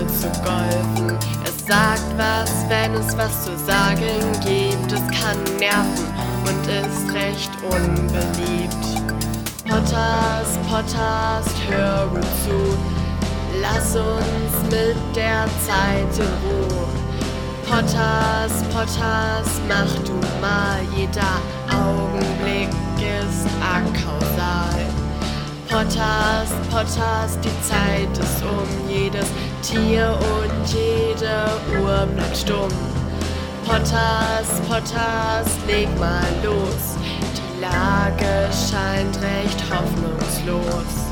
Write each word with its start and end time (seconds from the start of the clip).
ohne 0.00 0.06
zu 0.06 0.28
golfen. 0.42 1.18
Es 1.44 1.66
sagt 1.66 2.16
was, 2.16 2.50
wenn 2.68 2.94
es 2.94 3.16
was 3.16 3.44
zu 3.44 3.56
sagen 3.58 4.32
gibt. 4.44 4.92
Es 4.92 5.20
kann 5.20 5.42
nerven 5.58 6.06
und 6.44 6.66
ist 6.66 7.14
recht 7.14 7.50
unbeliebt. 7.62 8.74
Potters, 9.68 10.58
Potters, 10.68 11.46
hör 11.68 12.06
gut 12.08 12.24
zu. 12.44 12.78
Lass 13.60 13.94
uns 13.94 14.70
mit 14.70 14.96
der 15.16 15.46
Zeit 15.66 16.18
in 16.18 16.48
Ruhe. 16.48 16.88
Potters, 17.68 18.64
Potters, 18.72 19.60
mach 19.68 19.94
du 20.04 20.14
mal, 20.40 20.80
jeder 20.96 21.40
Augenblick 21.70 22.68
ist 22.98 23.46
akausal. 23.62 24.86
Potters, 25.68 26.50
Potters, 26.68 27.38
die 27.44 27.62
Zeit 27.62 28.18
ist 28.18 28.42
um, 28.42 28.88
jedes 28.88 29.26
Tier 29.62 30.18
und 30.18 30.72
jede 30.72 31.80
Uhr 31.80 32.06
bleibt 32.14 32.36
stumm. 32.36 32.70
Potters, 33.66 34.60
Potters, 34.68 35.58
leg 35.66 35.88
mal 35.98 36.24
los, 36.42 36.96
die 37.36 37.60
Lage 37.60 38.48
scheint 38.52 39.16
recht 39.22 39.62
hoffnungslos. 39.70 41.09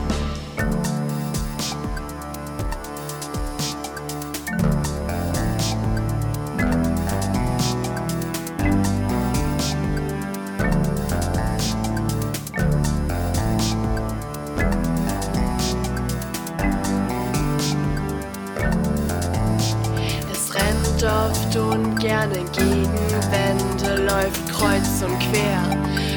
Gerne 22.29 22.51
gegen 22.53 24.07
läuft 24.07 24.49
kreuz 24.49 25.03
und 25.03 25.19
quer 25.31 25.63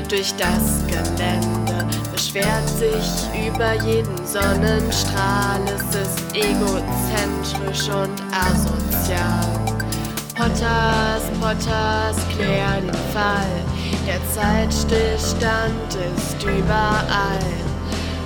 durch 0.09 0.33
das 0.35 0.85
Gelände, 0.87 1.87
beschwert 2.11 2.67
sich 2.69 3.47
über 3.47 3.73
jeden 3.73 4.25
Sonnenstrahl, 4.25 5.61
es 5.65 5.95
ist 5.95 6.35
egozentrisch 6.35 7.87
und 7.89 8.21
asozial. 8.31 9.45
Potters, 10.35 11.23
Potters, 11.39 12.17
klär 12.35 12.81
den 12.81 12.93
Fall, 13.13 13.63
der 14.07 14.19
Zeitstillstand 14.33 15.95
ist 16.15 16.43
überall. 16.43 17.39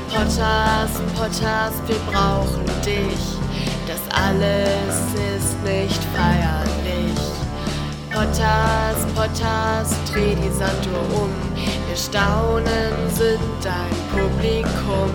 Potters, 0.09 1.01
Potters, 1.15 1.73
wir 1.87 1.99
brauchen 2.11 2.65
dich, 2.85 3.37
das 3.85 3.99
alles 4.11 4.95
ist 5.35 5.61
nicht 5.63 6.01
feierlich. 6.15 6.84
Potters, 8.15 9.05
Potters, 9.13 9.89
dreh 10.09 10.35
die 10.35 10.49
Sanduhr 10.49 11.03
um. 11.21 11.29
Wir 11.53 11.97
staunen, 11.97 12.93
sind 13.13 13.41
dein 13.61 13.91
Publikum. 14.09 15.11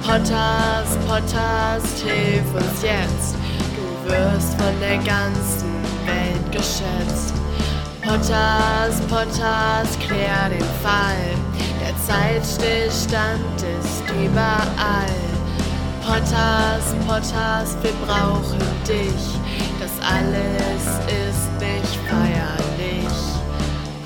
Potters, 0.00 0.96
Potters, 1.06 2.02
hilf 2.02 2.54
uns 2.54 2.80
jetzt. 2.82 3.36
Du 3.76 4.10
wirst 4.10 4.54
von 4.54 4.80
der 4.80 4.96
ganzen 4.96 5.82
Welt 6.06 6.50
geschätzt. 6.50 7.34
Potters, 8.00 9.02
Potters, 9.10 9.98
klär 9.98 10.48
den 10.48 10.64
Fall. 10.82 11.36
Der 11.78 11.94
Zeitstillstand 12.06 13.54
ist 13.82 14.02
überall. 14.18 15.12
Potters, 16.00 16.94
Potters, 17.06 17.76
wir 17.82 17.92
brauchen 18.06 18.58
dich. 18.88 19.38
Das 19.78 19.92
alles 20.00 21.04
ist. 21.06 21.27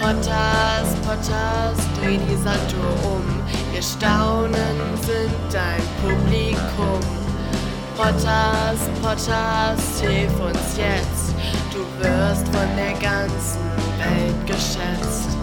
Potters, 0.02 0.96
Potters, 1.06 1.78
dreh 2.00 2.18
die 2.18 2.34
Sanduhr 2.34 2.92
um. 3.04 3.22
Wir 3.70 3.80
staunen, 3.80 4.96
sind 5.00 5.30
dein 5.52 5.80
Publikum. 6.02 6.98
Potters, 7.96 8.80
Potters, 9.00 10.00
hilf 10.00 10.40
uns 10.40 10.76
jetzt. 10.76 11.36
Du 11.72 11.86
wirst 12.02 12.48
von 12.48 12.68
der 12.76 12.94
ganzen 12.94 13.60
Welt 13.96 14.44
geschätzt. 14.44 15.41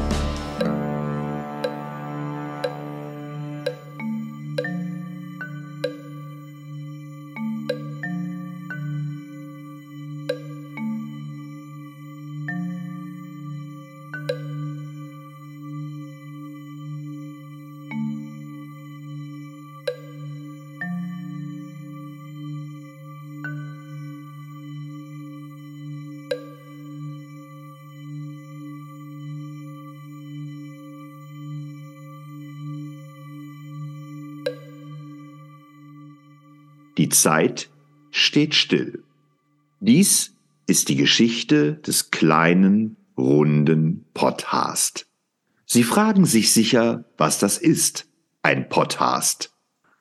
Die 37.00 37.08
Zeit 37.08 37.70
steht 38.12 38.54
still. 38.54 39.04
Dies 39.80 40.36
ist 40.68 40.90
die 40.90 40.98
Geschichte 40.98 41.76
des 41.76 42.12
kleinen, 42.12 42.98
runden 43.18 44.04
Potthast. 44.14 45.08
Sie 45.66 45.84
fragen 45.84 46.26
sich 46.26 46.52
sicher, 46.52 47.06
was 47.18 47.40
das 47.40 47.58
ist, 47.58 48.10
ein 48.42 48.68
Potthast. 48.68 49.54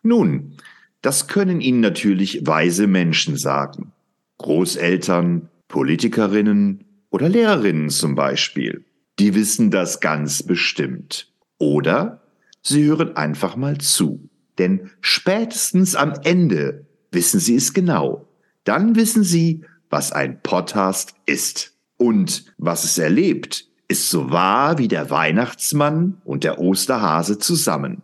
Nun, 0.03 0.57
das 1.01 1.29
können 1.29 1.61
Ihnen 1.61 1.79
natürlich 1.79 2.45
weise 2.45 2.89
Menschen 2.89 3.37
sagen. 3.37 3.93
Großeltern, 4.39 5.51
Politikerinnen 5.69 6.85
oder 7.11 7.29
Lehrerinnen 7.29 7.91
zum 7.91 8.17
Beispiel. 8.17 8.85
Die 9.21 9.37
wissen 9.37 9.71
das 9.71 10.01
ganz 10.01 10.43
bestimmt. 10.43 11.33
Oder 11.59 12.23
Sie 12.61 12.87
hören 12.87 13.15
einfach 13.17 13.55
mal 13.55 13.79
zu. 13.79 14.29
Denn 14.59 14.91
spätestens 15.01 15.95
am 15.95 16.15
Ende 16.25 16.88
wissen 17.11 17.41
Sie 17.41 17.57
es 17.57 17.73
genau. 17.73 18.27
Dann 18.65 18.97
wissen 18.97 19.25
Sie, 19.25 19.65
was 19.91 20.13
ein 20.13 20.43
Podcast 20.43 21.15
ist. 21.27 21.75
Und 21.97 22.45
was 22.59 22.85
es 22.85 22.99
erlebt, 22.99 23.67
ist 23.89 24.11
so 24.11 24.31
wahr 24.31 24.79
wie 24.79 24.89
der 24.89 25.11
Weihnachtsmann 25.11 26.21
und 26.25 26.45
der 26.45 26.61
Osterhase 26.61 27.39
zusammen. 27.39 28.03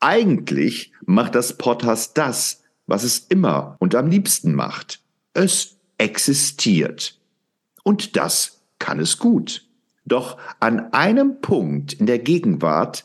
Eigentlich 0.00 0.92
macht 1.04 1.34
das 1.34 1.56
Podcast 1.56 2.16
das, 2.18 2.62
was 2.86 3.04
es 3.04 3.18
immer 3.18 3.76
und 3.78 3.94
am 3.94 4.08
liebsten 4.08 4.54
macht. 4.54 5.00
Es 5.34 5.76
existiert. 5.98 7.20
Und 7.84 8.16
das 8.16 8.62
kann 8.78 8.98
es 8.98 9.18
gut. 9.18 9.66
Doch 10.04 10.38
an 10.58 10.92
einem 10.92 11.40
Punkt 11.40 11.92
in 11.92 12.06
der 12.06 12.18
Gegenwart 12.18 13.04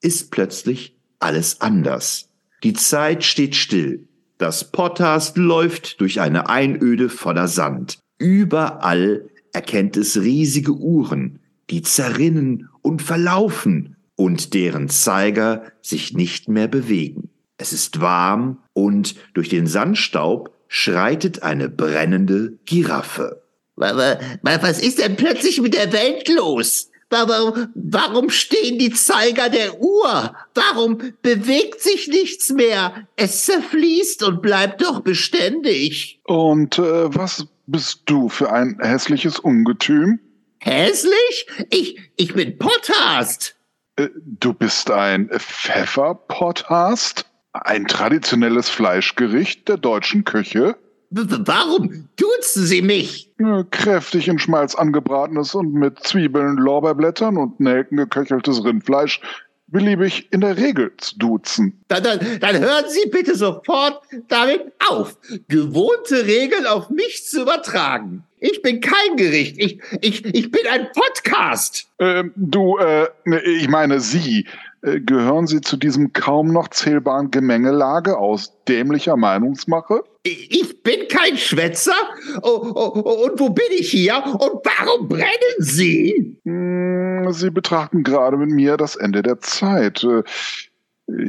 ist 0.00 0.30
plötzlich 0.30 0.96
alles 1.18 1.60
anders. 1.60 2.30
Die 2.62 2.72
Zeit 2.72 3.24
steht 3.24 3.54
still. 3.54 4.07
Das 4.38 4.70
Podcast 4.70 5.36
läuft 5.36 6.00
durch 6.00 6.20
eine 6.20 6.48
Einöde 6.48 7.08
voller 7.08 7.48
Sand. 7.48 7.98
Überall 8.18 9.28
erkennt 9.52 9.96
es 9.96 10.20
riesige 10.20 10.74
Uhren, 10.74 11.40
die 11.70 11.82
zerrinnen 11.82 12.68
und 12.80 13.02
verlaufen 13.02 13.96
und 14.14 14.54
deren 14.54 14.88
Zeiger 14.88 15.64
sich 15.82 16.14
nicht 16.14 16.48
mehr 16.48 16.68
bewegen. 16.68 17.30
Es 17.56 17.72
ist 17.72 18.00
warm 18.00 18.58
und 18.74 19.16
durch 19.34 19.48
den 19.48 19.66
Sandstaub 19.66 20.54
schreitet 20.68 21.42
eine 21.42 21.68
brennende 21.68 22.58
Giraffe. 22.64 23.42
Was 23.74 24.80
ist 24.80 25.00
denn 25.00 25.16
plötzlich 25.16 25.60
mit 25.60 25.74
der 25.74 25.92
Welt 25.92 26.28
los? 26.28 26.90
Warum, 27.10 27.68
warum 27.74 28.28
stehen 28.28 28.78
die 28.78 28.92
Zeiger 28.92 29.48
der 29.48 29.80
Uhr? 29.80 30.34
Warum 30.54 30.98
bewegt 31.22 31.80
sich 31.80 32.08
nichts 32.08 32.50
mehr? 32.50 33.08
Es 33.16 33.46
zerfließt 33.46 34.22
und 34.24 34.42
bleibt 34.42 34.82
doch 34.82 35.00
beständig. 35.00 36.20
Und 36.24 36.78
äh, 36.78 37.14
was 37.14 37.46
bist 37.66 38.02
du 38.06 38.28
für 38.28 38.52
ein 38.52 38.78
hässliches 38.80 39.38
Ungetüm? 39.38 40.20
Hässlich? 40.58 41.46
Ich, 41.70 41.98
ich 42.16 42.34
bin 42.34 42.58
Potthast. 42.58 43.56
Äh, 43.96 44.08
du 44.14 44.52
bist 44.52 44.90
ein 44.90 45.30
Pfefferpotthast? 45.30 47.24
Ein 47.52 47.86
traditionelles 47.86 48.68
Fleischgericht 48.68 49.66
der 49.68 49.78
deutschen 49.78 50.24
Küche? 50.24 50.76
Warum 51.10 52.08
duzen 52.16 52.66
Sie 52.66 52.82
mich? 52.82 53.30
Kräftig 53.70 54.28
in 54.28 54.38
Schmalz 54.38 54.74
angebratenes 54.74 55.54
und 55.54 55.72
mit 55.72 56.00
Zwiebeln, 56.00 56.56
Lorbeerblättern 56.56 57.36
und 57.36 57.58
Nelken 57.60 57.96
geköcheltes 57.96 58.62
Rindfleisch 58.62 59.20
beliebig 59.68 60.28
in 60.32 60.40
der 60.40 60.56
Regel 60.56 60.92
zu 60.96 61.18
duzen. 61.18 61.78
Dann, 61.88 62.02
dann, 62.02 62.20
dann 62.40 62.58
hören 62.58 62.84
Sie 62.88 63.08
bitte 63.10 63.36
sofort 63.36 64.00
damit 64.28 64.72
auf, 64.88 65.16
gewohnte 65.48 66.26
Regeln 66.26 66.66
auf 66.66 66.90
mich 66.90 67.26
zu 67.26 67.42
übertragen. 67.42 68.24
Ich 68.40 68.62
bin 68.62 68.80
kein 68.80 69.16
Gericht. 69.16 69.56
Ich, 69.58 69.80
ich, 70.00 70.24
ich 70.24 70.50
bin 70.50 70.66
ein 70.70 70.88
Podcast. 70.92 71.88
Ähm, 71.98 72.32
du, 72.36 72.78
äh, 72.78 73.08
ich 73.44 73.68
meine 73.68 74.00
Sie. 74.00 74.46
Äh, 74.82 75.00
gehören 75.00 75.46
Sie 75.46 75.60
zu 75.60 75.76
diesem 75.76 76.12
kaum 76.12 76.52
noch 76.52 76.68
zählbaren 76.68 77.30
Gemengelage 77.30 78.16
aus 78.16 78.52
dämlicher 78.66 79.16
Meinungsmache? 79.16 80.02
Ich 80.24 80.82
bin 80.82 81.08
kein 81.08 81.36
Schwätzer. 81.36 81.94
Oh, 82.42 82.72
oh, 82.74 83.02
oh, 83.04 83.26
und 83.26 83.40
wo 83.40 83.50
bin 83.50 83.64
ich 83.76 83.90
hier? 83.90 84.22
Und 84.24 84.60
warum 84.64 85.08
brennen 85.08 85.56
Sie? 85.58 86.38
Hm, 86.44 87.26
Sie 87.32 87.50
betrachten 87.50 88.02
gerade 88.02 88.36
mit 88.36 88.50
mir 88.50 88.76
das 88.76 88.96
Ende 88.96 89.22
der 89.22 89.40
Zeit. 89.40 90.04
Äh, 90.04 90.22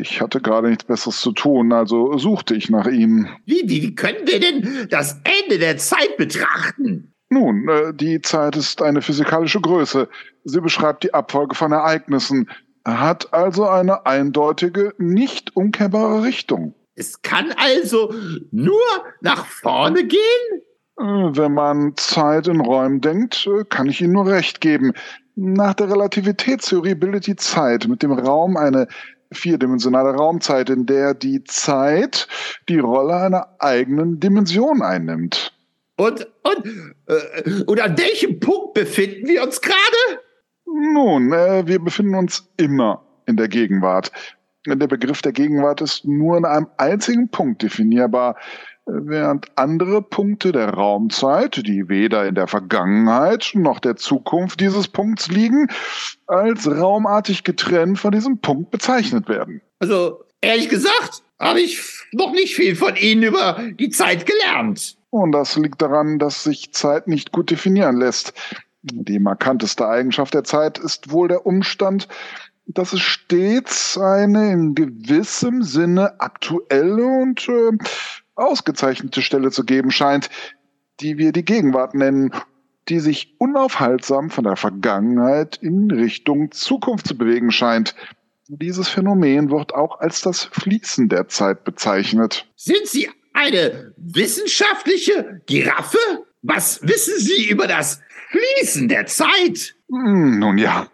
Ich 0.02 0.20
hatte 0.20 0.42
gerade 0.42 0.68
nichts 0.68 0.84
Besseres 0.84 1.22
zu 1.22 1.32
tun, 1.32 1.72
also 1.72 2.18
suchte 2.18 2.54
ich 2.54 2.70
nach 2.70 2.86
Ihnen. 2.86 3.30
Wie, 3.46 3.62
wie, 3.64 3.82
wie 3.82 3.96
können 3.96 4.28
wir 4.28 4.40
denn 4.42 4.88
das 4.90 5.22
Ende 5.24 5.58
der 5.58 5.78
Zeit 5.78 6.18
betrachten? 6.18 7.14
Nun, 7.30 7.70
äh, 7.70 7.94
die 7.94 8.22
Zeit 8.22 8.58
ist 8.58 8.82
eine 8.82 9.02
physikalische 9.02 9.62
Größe. 9.62 10.10
Sie 10.44 10.62
beschreibt 10.62 11.04
die 11.04 11.14
Abfolge 11.14 11.56
von 11.56 11.72
Ereignissen, 11.72 12.50
hat 12.86 13.34
also 13.34 13.68
eine 13.68 14.06
eindeutige, 14.06 14.94
nicht 14.98 15.56
umkehrbare 15.56 16.24
Richtung. 16.24 16.74
Es 16.96 17.22
kann 17.22 17.54
also 17.58 18.14
nur 18.52 18.82
nach 19.22 19.46
vorne 19.46 20.06
gehen? 20.06 20.62
Äh, 21.00 21.04
Wenn 21.04 21.54
man 21.54 21.94
Zeit 21.96 22.48
in 22.48 22.60
Räumen 22.60 23.00
denkt, 23.02 23.48
äh, 23.48 23.64
kann 23.64 23.88
ich 23.88 24.02
Ihnen 24.02 24.14
nur 24.14 24.28
recht 24.28 24.60
geben. 24.60 24.94
Nach 25.36 25.74
der 25.74 25.90
Relativitätstheorie 25.90 26.96
bildet 26.96 27.28
die 27.28 27.38
Zeit 27.38 27.88
mit 27.88 28.04
dem 28.04 28.12
Raum 28.12 28.58
eine 28.58 28.88
vierdimensionale 29.32 30.16
Raumzeit, 30.16 30.70
in 30.70 30.86
der 30.86 31.14
die 31.14 31.44
Zeit 31.46 32.28
die 32.68 32.80
Rolle 32.80 33.16
einer 33.16 33.48
eigenen 33.60 34.20
Dimension 34.20 34.82
einnimmt. 34.82 35.54
Und, 35.96 36.28
und, 36.44 36.66
äh, 37.08 37.64
und 37.66 37.80
an 37.80 37.98
welchem 37.98 38.40
Punkt 38.40 38.74
befinden 38.74 39.28
wir 39.28 39.44
uns 39.44 39.62
gerade? 39.62 40.22
Nun, 40.80 41.34
äh, 41.34 41.68
wir 41.68 41.80
befinden 41.80 42.16
uns 42.16 42.50
immer 42.58 43.04
in 43.26 43.36
der 43.36 43.50
Gegenwart. 43.50 44.12
Der 44.66 44.88
Begriff 44.88 45.22
der 45.22 45.32
Gegenwart 45.32 45.82
ist 45.82 46.06
nur 46.06 46.38
in 46.38 46.46
einem 46.46 46.68
einzigen 46.78 47.30
Punkt 47.30 47.64
definierbar, 47.64 48.36
äh, 48.86 48.92
während 48.94 49.48
andere 49.56 50.02
Punkte 50.02 50.52
der 50.52 50.70
Raumzeit, 50.70 51.58
die 51.68 51.90
weder 51.90 52.26
in 52.26 52.36
der 52.36 52.48
Vergangenheit 52.48 53.52
noch 53.56 53.80
der 53.80 53.98
Zukunft 53.98 54.62
dieses 54.62 54.88
Punkts 54.88 55.28
liegen, 55.30 55.68
als 56.28 56.70
raumartig 56.70 57.44
getrennt 57.44 58.00
von 58.00 58.12
diesem 58.12 58.40
Punkt 58.40 58.72
bezeichnet 58.72 59.28
werden. 59.28 59.62
Also, 59.80 60.24
ehrlich 60.42 60.70
gesagt, 60.70 61.24
habe 61.40 61.62
ich 61.62 61.82
noch 62.12 62.32
nicht 62.32 62.56
viel 62.56 62.76
von 62.76 62.96
Ihnen 62.96 63.24
über 63.24 63.62
die 63.80 63.90
Zeit 63.90 64.26
gelernt. 64.26 64.98
Und 65.10 65.32
das 65.32 65.56
liegt 65.56 65.82
daran, 65.82 66.20
dass 66.20 66.44
sich 66.44 66.74
Zeit 66.74 67.08
nicht 67.08 67.32
gut 67.32 67.50
definieren 67.50 67.98
lässt. 67.98 68.34
Die 68.82 69.20
markanteste 69.20 69.88
Eigenschaft 69.88 70.34
der 70.34 70.44
Zeit 70.44 70.78
ist 70.78 71.12
wohl 71.12 71.28
der 71.28 71.46
Umstand, 71.46 72.08
dass 72.66 72.94
es 72.94 73.02
stets 73.02 73.98
eine 73.98 74.52
in 74.52 74.76
gewissem 74.76 75.64
Sinne 75.64 76.20
aktuelle 76.22 77.06
und 77.06 77.48
äh, 77.50 77.72
ausgezeichnete 78.36 79.22
Stelle 79.22 79.52
zu 79.52 79.66
geben 79.66 79.92
scheint, 79.92 80.30
die 81.00 81.18
wir 81.18 81.32
die 81.32 81.44
Gegenwart 81.44 81.94
nennen, 81.94 82.32
die 82.88 83.00
sich 83.00 83.36
unaufhaltsam 83.38 84.30
von 84.30 84.44
der 84.44 84.56
Vergangenheit 84.56 85.58
in 85.58 85.92
Richtung 85.92 86.52
Zukunft 86.52 87.08
zu 87.08 87.18
bewegen 87.18 87.52
scheint. 87.52 87.96
Dieses 88.48 88.88
Phänomen 88.88 89.52
wird 89.52 89.74
auch 89.74 90.00
als 90.00 90.22
das 90.22 90.46
Fließen 90.46 91.10
der 91.10 91.28
Zeit 91.28 91.64
bezeichnet. 91.64 92.48
Sind 92.56 92.88
Sie 92.88 93.10
eine 93.34 93.94
wissenschaftliche 93.98 95.42
Giraffe? 95.46 96.00
Was 96.42 96.82
wissen 96.82 97.14
Sie 97.18 97.50
über 97.50 97.68
das 97.68 98.02
Fließen 98.30 98.88
der 98.88 99.06
Zeit? 99.06 99.76
Hm, 99.90 100.40
Nun 100.40 100.58
ja, 100.58 100.88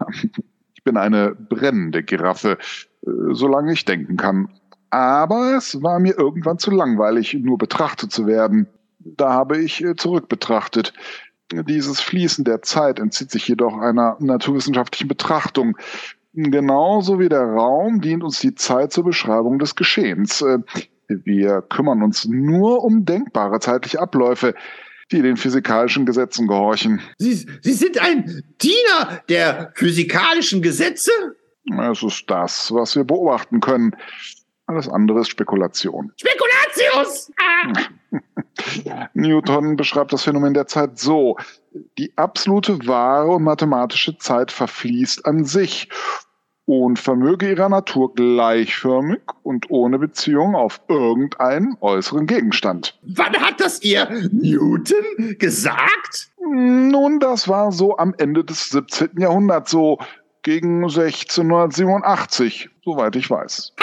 ich 0.74 0.84
bin 0.84 0.98
eine 0.98 1.36
brennende 1.36 2.04
Giraffe, 2.04 2.58
äh, 3.06 3.10
solange 3.32 3.74
ich 3.74 3.86
denken 3.86 4.18
kann. 4.18 4.50
Aber 4.90 5.56
es 5.58 5.82
war 5.84 6.00
mir 6.00 6.18
irgendwann 6.18 6.58
zu 6.58 6.72
langweilig, 6.72 7.34
nur 7.34 7.58
betrachtet 7.58 8.12
zu 8.12 8.28
werden. 8.28 8.68
Da 9.00 9.34
habe 9.34 9.58
ich 9.58 9.84
äh, 9.84 9.96
zurückbetrachtet. 9.96 10.94
Dieses 11.52 12.02
Fließen 12.02 12.44
der 12.44 12.62
Zeit 12.64 13.00
entzieht 13.00 13.30
sich 13.30 13.48
jedoch 13.48 13.78
einer 13.78 14.18
naturwissenschaftlichen 14.20 15.08
Betrachtung. 15.08 15.78
Genauso 16.34 17.20
wie 17.20 17.30
der 17.30 17.44
Raum 17.44 18.02
dient 18.02 18.24
uns 18.24 18.40
die 18.40 18.56
Zeit 18.56 18.92
zur 18.92 19.04
Beschreibung 19.04 19.60
des 19.60 19.76
Geschehens. 19.76 20.42
Äh, 20.42 20.60
Wir 21.08 21.62
kümmern 21.62 22.02
uns 22.02 22.26
nur 22.26 22.84
um 22.84 23.06
denkbare 23.06 23.60
zeitliche 23.60 24.00
Abläufe, 24.02 24.56
die 25.12 25.22
den 25.22 25.38
physikalischen 25.38 26.06
Gesetzen 26.06 26.48
gehorchen. 26.48 27.02
Sie, 27.18 27.48
Sie 27.62 27.74
sind 27.74 28.00
ein 28.00 28.44
Diener 28.62 29.22
der 29.30 29.72
physikalischen 29.76 30.62
Gesetze? 30.62 31.12
Es 31.92 32.04
ist 32.04 32.30
das, 32.30 32.72
was 32.72 32.96
wir 32.96 33.04
beobachten 33.04 33.60
können. 33.60 33.96
Alles 34.68 34.90
andere 34.90 35.22
ist 35.22 35.30
Spekulation. 35.30 36.12
Spekulatius! 36.18 37.32
Ah. 37.40 37.74
Newton 39.14 39.76
beschreibt 39.76 40.12
das 40.14 40.24
Phänomen 40.24 40.54
der 40.54 40.66
Zeit 40.66 40.98
so. 40.98 41.38
Die 41.98 42.14
absolute 42.18 42.88
wahre 42.88 43.32
und 43.32 43.44
mathematische 43.44 44.18
Zeit 44.18 44.52
verfließt 44.52 45.26
an 45.26 45.46
sich 45.46 45.90
und 46.66 46.98
vermöge 46.98 47.50
ihrer 47.50 47.70
Natur 47.70 48.14
gleichförmig 48.14 49.22
und 49.44 49.70
ohne 49.70 50.00
Beziehung 50.00 50.56
auf 50.56 50.82
irgendeinen 50.88 51.78
äußeren 51.82 52.26
Gegenstand. 52.26 52.98
Wann 53.04 53.36
hat 53.38 53.62
das 53.62 53.82
Ihr 53.84 54.10
Newton 54.32 55.38
gesagt? 55.38 56.30
Nun, 56.40 57.20
das 57.20 57.48
war 57.48 57.72
so 57.72 57.98
am 57.98 58.14
Ende 58.18 58.44
des 58.44 58.70
17. 58.70 59.12
Jahrhunderts, 59.20 59.72
so 59.72 60.00
gegen 60.42 60.84
1687, 60.84 62.70
soweit 62.84 63.16
ich 63.16 63.30
weiß. 63.30 63.74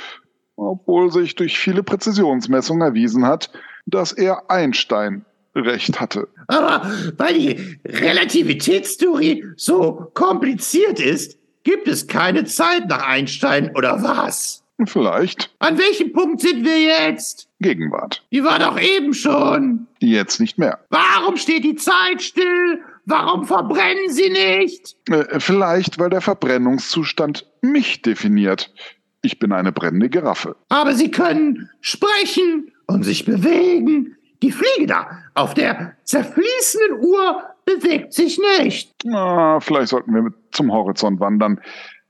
obwohl 0.61 1.11
sich 1.11 1.35
durch 1.35 1.59
viele 1.59 1.83
Präzisionsmessungen 1.83 2.83
erwiesen 2.83 3.26
hat, 3.26 3.50
dass 3.87 4.12
er 4.12 4.50
Einstein 4.50 5.25
recht 5.55 6.00
hatte. 6.00 6.29
Aber 6.47 6.90
weil 7.17 7.35
die 7.35 7.79
Relativitätstheorie 7.87 9.45
so 9.57 10.11
kompliziert 10.14 11.00
ist, 11.00 11.38
gibt 11.64 11.88
es 11.88 12.07
keine 12.07 12.45
Zeit 12.45 12.88
nach 12.88 13.07
Einstein 13.07 13.75
oder 13.75 14.02
was? 14.02 14.62
Vielleicht 14.87 15.50
An 15.59 15.76
welchem 15.76 16.12
Punkt 16.12 16.40
sind 16.40 16.64
wir 16.64 16.81
jetzt? 16.81 17.49
Gegenwart. 17.61 18.25
Die 18.33 18.43
war 18.45 18.59
doch 18.59 18.81
eben 18.81 19.12
schon. 19.12 19.87
Jetzt 19.99 20.40
nicht 20.40 20.57
mehr. 20.57 20.79
Warum 20.88 21.37
steht 21.37 21.64
die 21.64 21.75
Zeit 21.75 22.23
still? 22.23 22.81
Warum 23.05 23.45
verbrennen 23.45 24.09
sie 24.09 24.31
nicht? 24.31 24.97
Äh, 25.11 25.38
vielleicht, 25.38 25.99
weil 25.99 26.09
der 26.09 26.23
Verbrennungszustand 26.23 27.47
mich 27.61 28.00
definiert. 28.00 28.73
Ich 29.22 29.38
bin 29.38 29.52
eine 29.52 29.72
brennende 29.72 30.08
Giraffe. 30.08 30.56
Aber 30.68 30.94
sie 30.94 31.10
können 31.10 31.68
sprechen 31.80 32.72
und 32.86 33.04
sich 33.04 33.24
bewegen. 33.24 34.16
Die 34.42 34.52
Fliege 34.52 34.86
da 34.86 35.06
auf 35.34 35.52
der 35.54 35.94
zerfließenden 36.04 37.00
Uhr 37.04 37.42
bewegt 37.66 38.14
sich 38.14 38.40
nicht. 38.58 38.92
Na, 39.04 39.60
vielleicht 39.60 39.88
sollten 39.88 40.14
wir 40.14 40.22
mit 40.22 40.34
zum 40.52 40.72
Horizont 40.72 41.20
wandern. 41.20 41.60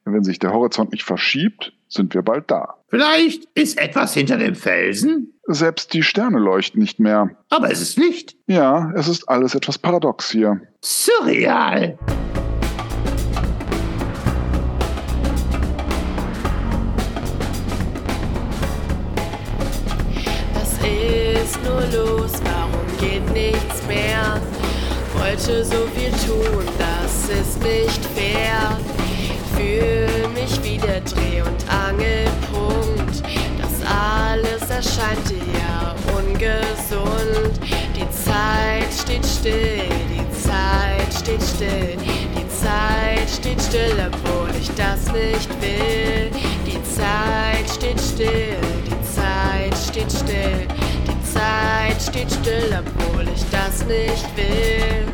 Wenn 0.04 0.24
sich 0.24 0.38
der 0.38 0.52
Horizont 0.52 0.92
nicht 0.92 1.02
verschiebt, 1.02 1.72
sind 1.88 2.14
wir 2.14 2.22
bald 2.22 2.50
da. 2.50 2.76
Vielleicht 2.88 3.44
ist 3.54 3.78
etwas 3.78 4.14
hinter 4.14 4.36
dem 4.38 4.54
Felsen, 4.54 5.34
Selbst 5.46 5.92
die 5.92 6.02
Sterne 6.04 6.38
leuchten 6.38 6.80
nicht 6.80 7.00
mehr. 7.00 7.30
aber 7.50 7.70
es 7.70 7.80
ist 7.80 7.98
Licht. 7.98 8.36
Ja, 8.46 8.92
es 8.94 9.08
ist 9.08 9.28
alles 9.28 9.54
etwas 9.56 9.78
paradox 9.78 10.30
hier. 10.30 10.60
Surreal. 10.82 11.98
Wollte 25.30 25.64
so 25.64 25.86
viel 25.94 26.10
tun, 26.26 26.64
das 26.76 27.28
ist 27.28 27.62
nicht 27.62 28.04
fair. 28.16 28.76
Fühl 29.54 30.28
mich 30.34 30.60
wie 30.64 30.76
der 30.76 31.00
Dreh- 31.02 31.42
und 31.42 31.64
Angelpunkt. 31.70 33.22
Das 33.56 33.80
alles 33.86 34.68
erscheint 34.68 35.30
dir 35.30 35.36
ja 35.36 35.94
ungesund. 36.18 37.60
Die 37.94 38.10
Zeit 38.10 38.92
steht 38.92 39.24
still, 39.24 39.88
die 40.10 40.42
Zeit 40.42 41.14
steht 41.14 41.42
still. 41.42 41.96
Die 42.36 42.48
Zeit 42.48 43.30
steht 43.30 43.62
still, 43.62 44.10
obwohl 44.12 44.50
ich 44.60 44.68
das 44.74 45.12
nicht 45.12 45.48
will. 45.62 46.32
Die 46.66 46.82
Zeit 46.82 47.70
steht 47.72 48.00
still, 48.00 48.56
die 48.84 49.14
Zeit 49.14 49.78
steht 49.78 50.10
still. 50.10 50.66
Zeit 51.32 52.00
steht 52.00 52.30
still, 52.30 52.78
obwohl 52.78 53.26
ich 53.28 53.44
das 53.50 53.84
nicht 53.86 54.26
will. 54.36 55.06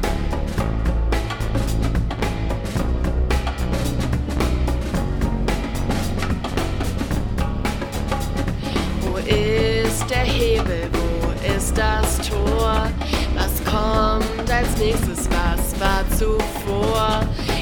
Wo 9.02 9.16
ist 9.18 10.10
der 10.10 10.18
Hebel? 10.18 10.88
Wo 10.92 11.56
ist 11.56 11.76
das 11.76 12.18
Tor? 12.28 12.88
Was 13.34 13.64
kommt 13.64 14.50
als 14.50 14.76
nächstes? 14.78 15.28
Was 15.30 15.80
war 15.80 16.04
zuvor? 16.16 17.20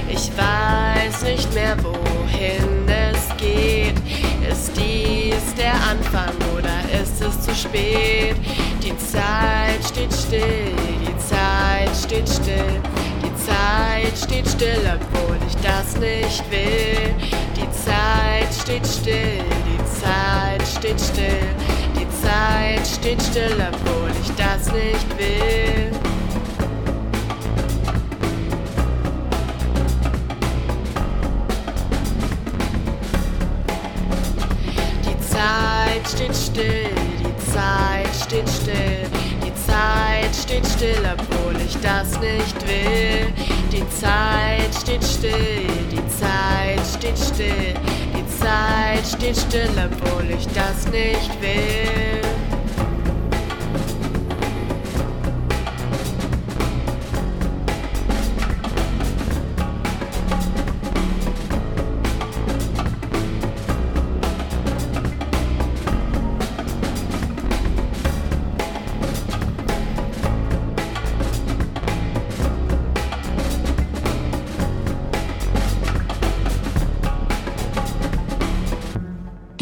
Ich 0.09 0.31
weiß 0.37 1.23
nicht 1.23 1.53
mehr, 1.55 1.77
wohin 1.83 2.87
es 2.87 3.37
geht. 3.37 3.97
Ist 4.49 4.77
dies 4.77 5.55
der 5.57 5.75
Anfang 5.91 6.35
oder 6.57 6.84
ist 7.15 7.23
es 7.23 7.41
zu 7.43 7.55
spät? 7.55 8.37
Die 8.83 8.97
Zeit 8.99 9.85
steht 9.87 10.13
still, 10.13 10.73
die 11.01 11.17
Zeit 11.19 11.97
steht 11.97 12.29
still. 12.29 12.81
Die 13.23 13.35
Zeit 13.37 14.19
steht 14.19 14.49
still, 14.49 14.81
obwohl 14.95 15.37
ich 15.47 15.55
das 15.57 15.97
nicht 15.99 16.43
will. 16.51 17.15
Die 17.57 17.71
Zeit 17.71 18.53
steht 18.53 18.87
still, 18.87 19.45
die 19.67 20.01
Zeit 20.01 20.67
steht 20.67 21.01
still. 21.01 21.55
Die 21.97 22.09
Zeit 22.23 22.87
steht 22.87 23.23
still, 23.23 23.65
obwohl 23.73 24.11
ich 24.21 24.31
das 24.35 24.73
nicht 24.73 25.19
will. 25.19 25.91
Die 35.07 35.21
Zeit 35.21 36.09
steht 36.09 36.37
still, 36.37 37.04
Zeit 37.55 38.13
steht 38.17 38.49
still, 38.49 39.07
die 39.45 39.55
Zeit 39.55 40.35
steht 40.35 40.67
still, 40.67 40.99
obwohl 41.13 41.55
ich 41.61 41.77
das 41.81 42.19
nicht 42.21 42.57
will. 42.67 43.33
Die 43.71 43.89
Zeit 43.91 44.75
steht 44.75 45.05
still, 45.05 45.69
die 45.93 46.03
Zeit 46.09 46.85
steht 46.85 47.17
still, 47.17 47.75
die 48.13 48.27
Zeit 48.41 49.07
steht 49.07 49.37
still, 49.37 49.71
obwohl 49.87 50.29
ich 50.31 50.49
das 50.49 50.87
nicht 50.91 51.31
will. 51.41 52.24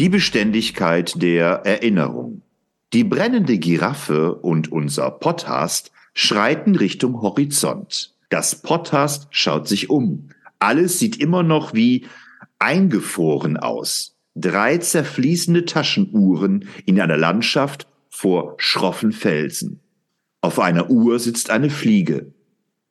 Die 0.03 0.09
Beständigkeit 0.09 1.21
der 1.21 1.65
Erinnerung. 1.65 2.41
Die 2.91 3.05
brennende 3.05 3.57
Giraffe 3.57 4.35
und 4.35 4.69
unser 4.69 5.09
Podcast 5.09 5.93
schreiten 6.13 6.75
Richtung 6.75 7.21
Horizont. 7.21 8.13
Das 8.27 8.61
Podcast 8.61 9.29
schaut 9.29 9.69
sich 9.69 9.89
um. 9.89 10.27
Alles 10.59 10.99
sieht 10.99 11.15
immer 11.21 11.41
noch 11.41 11.73
wie 11.73 12.05
eingefroren 12.59 13.55
aus. 13.55 14.17
Drei 14.35 14.77
zerfließende 14.77 15.63
Taschenuhren 15.63 16.67
in 16.85 16.99
einer 16.99 17.15
Landschaft 17.15 17.87
vor 18.09 18.55
schroffen 18.57 19.13
Felsen. 19.13 19.79
Auf 20.41 20.59
einer 20.59 20.89
Uhr 20.89 21.17
sitzt 21.17 21.49
eine 21.49 21.69
Fliege. 21.69 22.33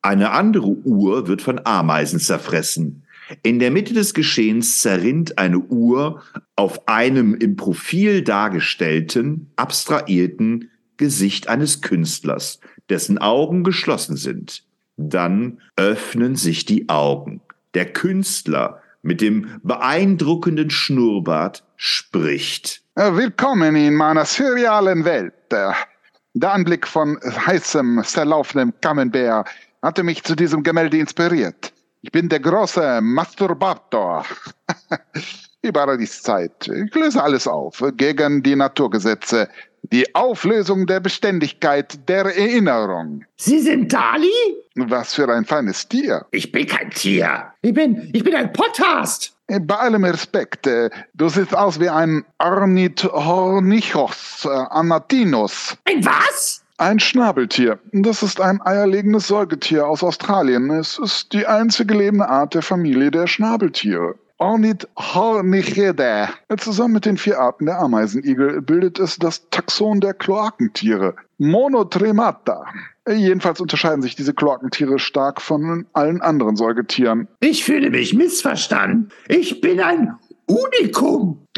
Eine 0.00 0.30
andere 0.30 0.68
Uhr 0.68 1.28
wird 1.28 1.42
von 1.42 1.60
Ameisen 1.62 2.20
zerfressen. 2.20 3.01
In 3.42 3.58
der 3.58 3.70
Mitte 3.70 3.94
des 3.94 4.14
Geschehens 4.14 4.78
zerrinnt 4.80 5.38
eine 5.38 5.58
Uhr 5.58 6.22
auf 6.56 6.86
einem 6.88 7.34
im 7.34 7.56
Profil 7.56 8.22
dargestellten, 8.22 9.50
abstrahierten 9.56 10.70
Gesicht 10.96 11.48
eines 11.48 11.80
Künstlers, 11.80 12.60
dessen 12.88 13.18
Augen 13.18 13.64
geschlossen 13.64 14.16
sind. 14.16 14.64
Dann 14.96 15.60
öffnen 15.76 16.36
sich 16.36 16.64
die 16.64 16.88
Augen. 16.88 17.40
Der 17.74 17.86
Künstler 17.86 18.82
mit 19.02 19.20
dem 19.20 19.60
beeindruckenden 19.62 20.70
Schnurrbart 20.70 21.64
spricht. 21.76 22.82
Willkommen 22.94 23.74
in 23.74 23.94
meiner 23.94 24.24
surrealen 24.24 25.04
Welt. 25.04 25.32
Der 25.50 26.52
Anblick 26.52 26.86
von 26.86 27.18
heißem, 27.24 28.02
zerlaufenem 28.04 28.72
Camembert 28.80 29.48
hatte 29.82 30.02
mich 30.02 30.22
zu 30.22 30.36
diesem 30.36 30.62
Gemälde 30.62 30.98
inspiriert. 30.98 31.72
Ich 32.04 32.10
bin 32.10 32.28
der 32.28 32.40
große 32.40 33.00
Masturbator. 33.00 34.26
Überall 35.62 36.02
ist 36.02 36.24
Zeit. 36.24 36.66
Ich 36.66 36.92
löse 36.96 37.22
alles 37.22 37.46
auf. 37.46 37.80
Gegen 37.96 38.42
die 38.42 38.56
Naturgesetze. 38.56 39.48
Die 39.92 40.12
Auflösung 40.12 40.84
der 40.86 40.98
Beständigkeit 40.98 41.96
der 42.08 42.24
Erinnerung. 42.24 43.24
Sie 43.36 43.60
sind 43.60 43.92
Dali? 43.92 44.32
Was 44.74 45.14
für 45.14 45.28
ein 45.28 45.44
feines 45.44 45.86
Tier. 45.86 46.26
Ich 46.32 46.50
bin 46.50 46.66
kein 46.66 46.90
Tier. 46.90 47.52
Ich 47.62 47.72
bin, 47.72 48.10
ich 48.12 48.24
bin 48.24 48.34
ein 48.34 48.52
Podcast. 48.52 49.36
Bei 49.46 49.76
allem 49.76 50.02
Respekt, 50.04 50.66
äh, 50.66 50.90
du 51.14 51.28
siehst 51.28 51.54
aus 51.54 51.78
wie 51.78 51.88
ein 51.88 52.24
Ornithornichos 52.38 54.44
äh, 54.44 54.48
anatinus. 54.48 55.76
Ein 55.84 56.04
was? 56.04 56.61
Ein 56.82 56.98
Schnabeltier. 56.98 57.78
Das 57.92 58.24
ist 58.24 58.40
ein 58.40 58.60
eierlegendes 58.60 59.28
Säugetier 59.28 59.86
aus 59.86 60.02
Australien. 60.02 60.68
Es 60.70 60.98
ist 60.98 61.32
die 61.32 61.46
einzige 61.46 61.94
lebende 61.94 62.28
Art 62.28 62.54
der 62.54 62.62
Familie 62.62 63.12
der 63.12 63.28
Schnabeltiere. 63.28 64.16
Ornithornichidae. 64.38 66.30
Zusammen 66.58 66.94
mit 66.94 67.06
den 67.06 67.18
vier 67.18 67.38
Arten 67.38 67.66
der 67.66 67.78
Ameisenigel 67.78 68.62
bildet 68.62 68.98
es 68.98 69.16
das 69.16 69.48
Taxon 69.50 70.00
der 70.00 70.12
Kloakentiere. 70.12 71.14
Monotremata. 71.38 72.64
Jedenfalls 73.08 73.60
unterscheiden 73.60 74.02
sich 74.02 74.16
diese 74.16 74.34
Kloakentiere 74.34 74.98
stark 74.98 75.40
von 75.40 75.86
allen 75.92 76.20
anderen 76.20 76.56
Säugetieren. 76.56 77.28
Ich 77.38 77.62
fühle 77.62 77.90
mich 77.90 78.12
missverstanden. 78.12 79.10
Ich 79.28 79.60
bin 79.60 79.78
ein 79.78 80.16
Unikum. 80.46 81.46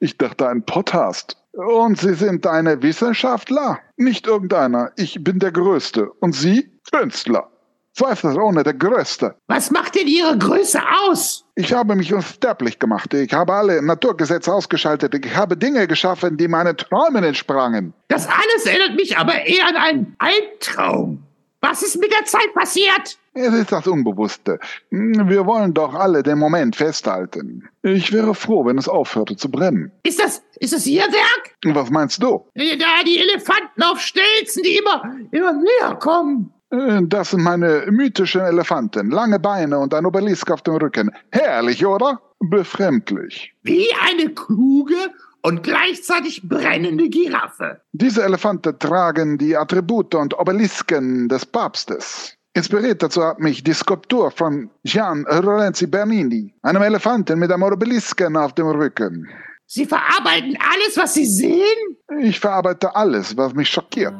Ich 0.00 0.18
dachte, 0.18 0.48
ein 0.48 0.64
Podcast. 0.64 1.39
Und 1.52 1.98
Sie 1.98 2.14
sind 2.14 2.46
eine 2.46 2.82
Wissenschaftler? 2.82 3.80
Nicht 3.96 4.26
irgendeiner. 4.26 4.92
Ich 4.96 5.22
bin 5.22 5.38
der 5.38 5.52
Größte. 5.52 6.10
Und 6.20 6.34
Sie? 6.34 6.70
Künstler. 6.92 7.50
Zweifelsohne 7.94 8.62
der 8.62 8.74
Größte. 8.74 9.34
Was 9.48 9.70
macht 9.70 9.96
denn 9.96 10.06
Ihre 10.06 10.38
Größe 10.38 10.80
aus? 11.08 11.44
Ich 11.56 11.72
habe 11.72 11.96
mich 11.96 12.14
unsterblich 12.14 12.78
gemacht. 12.78 13.12
Ich 13.14 13.32
habe 13.32 13.52
alle 13.52 13.82
Naturgesetze 13.82 14.52
ausgeschaltet. 14.54 15.14
Ich 15.14 15.34
habe 15.34 15.56
Dinge 15.56 15.88
geschaffen, 15.88 16.36
die 16.36 16.46
meinen 16.46 16.76
Träumen 16.76 17.24
entsprangen. 17.24 17.92
Das 18.08 18.28
alles 18.28 18.66
erinnert 18.66 18.94
mich 18.94 19.18
aber 19.18 19.34
eher 19.44 19.66
an 19.66 19.76
einen 19.76 20.16
Albtraum. 20.18 21.24
Was 21.60 21.82
ist 21.82 22.00
mit 22.00 22.12
der 22.12 22.24
Zeit 22.24 22.54
passiert? 22.54 23.18
Es 23.32 23.54
ist 23.54 23.70
das 23.70 23.86
Unbewusste. 23.86 24.58
Wir 24.90 25.46
wollen 25.46 25.72
doch 25.72 25.94
alle 25.94 26.22
den 26.22 26.38
Moment 26.38 26.74
festhalten. 26.74 27.68
Ich 27.82 28.12
wäre 28.12 28.34
froh, 28.34 28.66
wenn 28.66 28.76
es 28.76 28.88
aufhörte 28.88 29.36
zu 29.36 29.48
brennen. 29.50 29.92
Ist 30.02 30.18
das, 30.18 30.42
ist 30.58 30.72
das 30.72 30.86
Ihr 30.86 31.02
Werk? 31.02 31.76
Was 31.76 31.90
meinst 31.90 32.20
du? 32.22 32.44
Da 32.54 33.04
die 33.06 33.18
Elefanten 33.18 33.82
auf 33.84 34.00
Stelzen, 34.00 34.62
die 34.64 34.76
immer, 34.78 35.16
immer 35.30 35.52
näher 35.52 35.94
kommen. 35.96 36.52
Äh, 36.70 37.02
Das 37.02 37.30
sind 37.30 37.42
meine 37.42 37.84
mythischen 37.90 38.40
Elefanten. 38.40 39.10
Lange 39.10 39.38
Beine 39.38 39.78
und 39.78 39.94
ein 39.94 40.06
Obelisk 40.06 40.50
auf 40.50 40.62
dem 40.62 40.74
Rücken. 40.74 41.10
Herrlich, 41.30 41.86
oder? 41.86 42.20
Befremdlich. 42.40 43.54
Wie 43.62 43.86
eine 44.08 44.30
kluge 44.30 44.96
und 45.42 45.62
gleichzeitig 45.62 46.48
brennende 46.48 47.08
Giraffe. 47.08 47.80
Diese 47.92 48.22
Elefanten 48.24 48.78
tragen 48.78 49.38
die 49.38 49.56
Attribute 49.56 50.14
und 50.16 50.38
Obelisken 50.38 51.28
des 51.28 51.46
Papstes. 51.46 52.36
Inspiriert 52.52 53.00
dazu 53.00 53.22
hat 53.22 53.38
mich 53.38 53.62
die 53.62 53.72
Skulptur 53.72 54.32
von 54.32 54.70
Gian 54.82 55.24
Lorenzi 55.30 55.86
Bernini, 55.86 56.52
einem 56.62 56.82
Elefanten 56.82 57.38
mit 57.38 57.52
einem 57.52 57.62
Obelisken 57.62 58.36
auf 58.36 58.52
dem 58.54 58.66
Rücken. 58.66 59.28
Sie 59.66 59.86
verarbeiten 59.86 60.58
alles, 60.58 60.96
was 60.96 61.14
Sie 61.14 61.26
sehen? 61.26 61.96
Ich 62.22 62.40
verarbeite 62.40 62.96
alles, 62.96 63.36
was 63.36 63.54
mich 63.54 63.68
schockiert. 63.68 64.14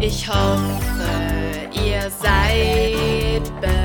Ich 0.00 0.28
hoffe, 0.28 1.70
ihr 1.72 2.10
seid 2.10 3.60
bereit. 3.60 3.79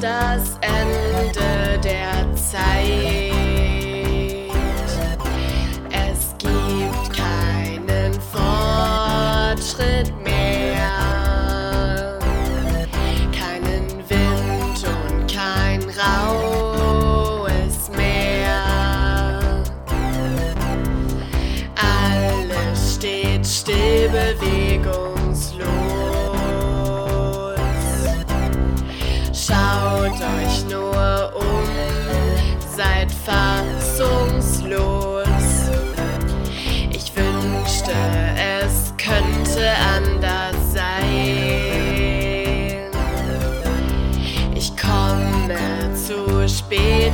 Das 0.00 0.58
Ende 0.60 1.78
der 1.82 2.34
Zeit. 2.34 3.32
Es 5.90 6.34
gibt 6.38 7.16
keinen 7.16 8.12
Fortschritt 8.32 10.12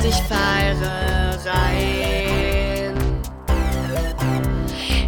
ich 0.05 0.15
feiere 0.23 1.37
rein. 1.45 2.93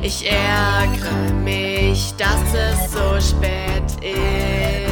Ich 0.02 0.26
ärgere 0.30 1.34
mich, 1.34 2.14
dass 2.18 2.54
es 2.54 2.92
so 2.92 3.20
spät 3.20 3.84
ist 4.02 4.85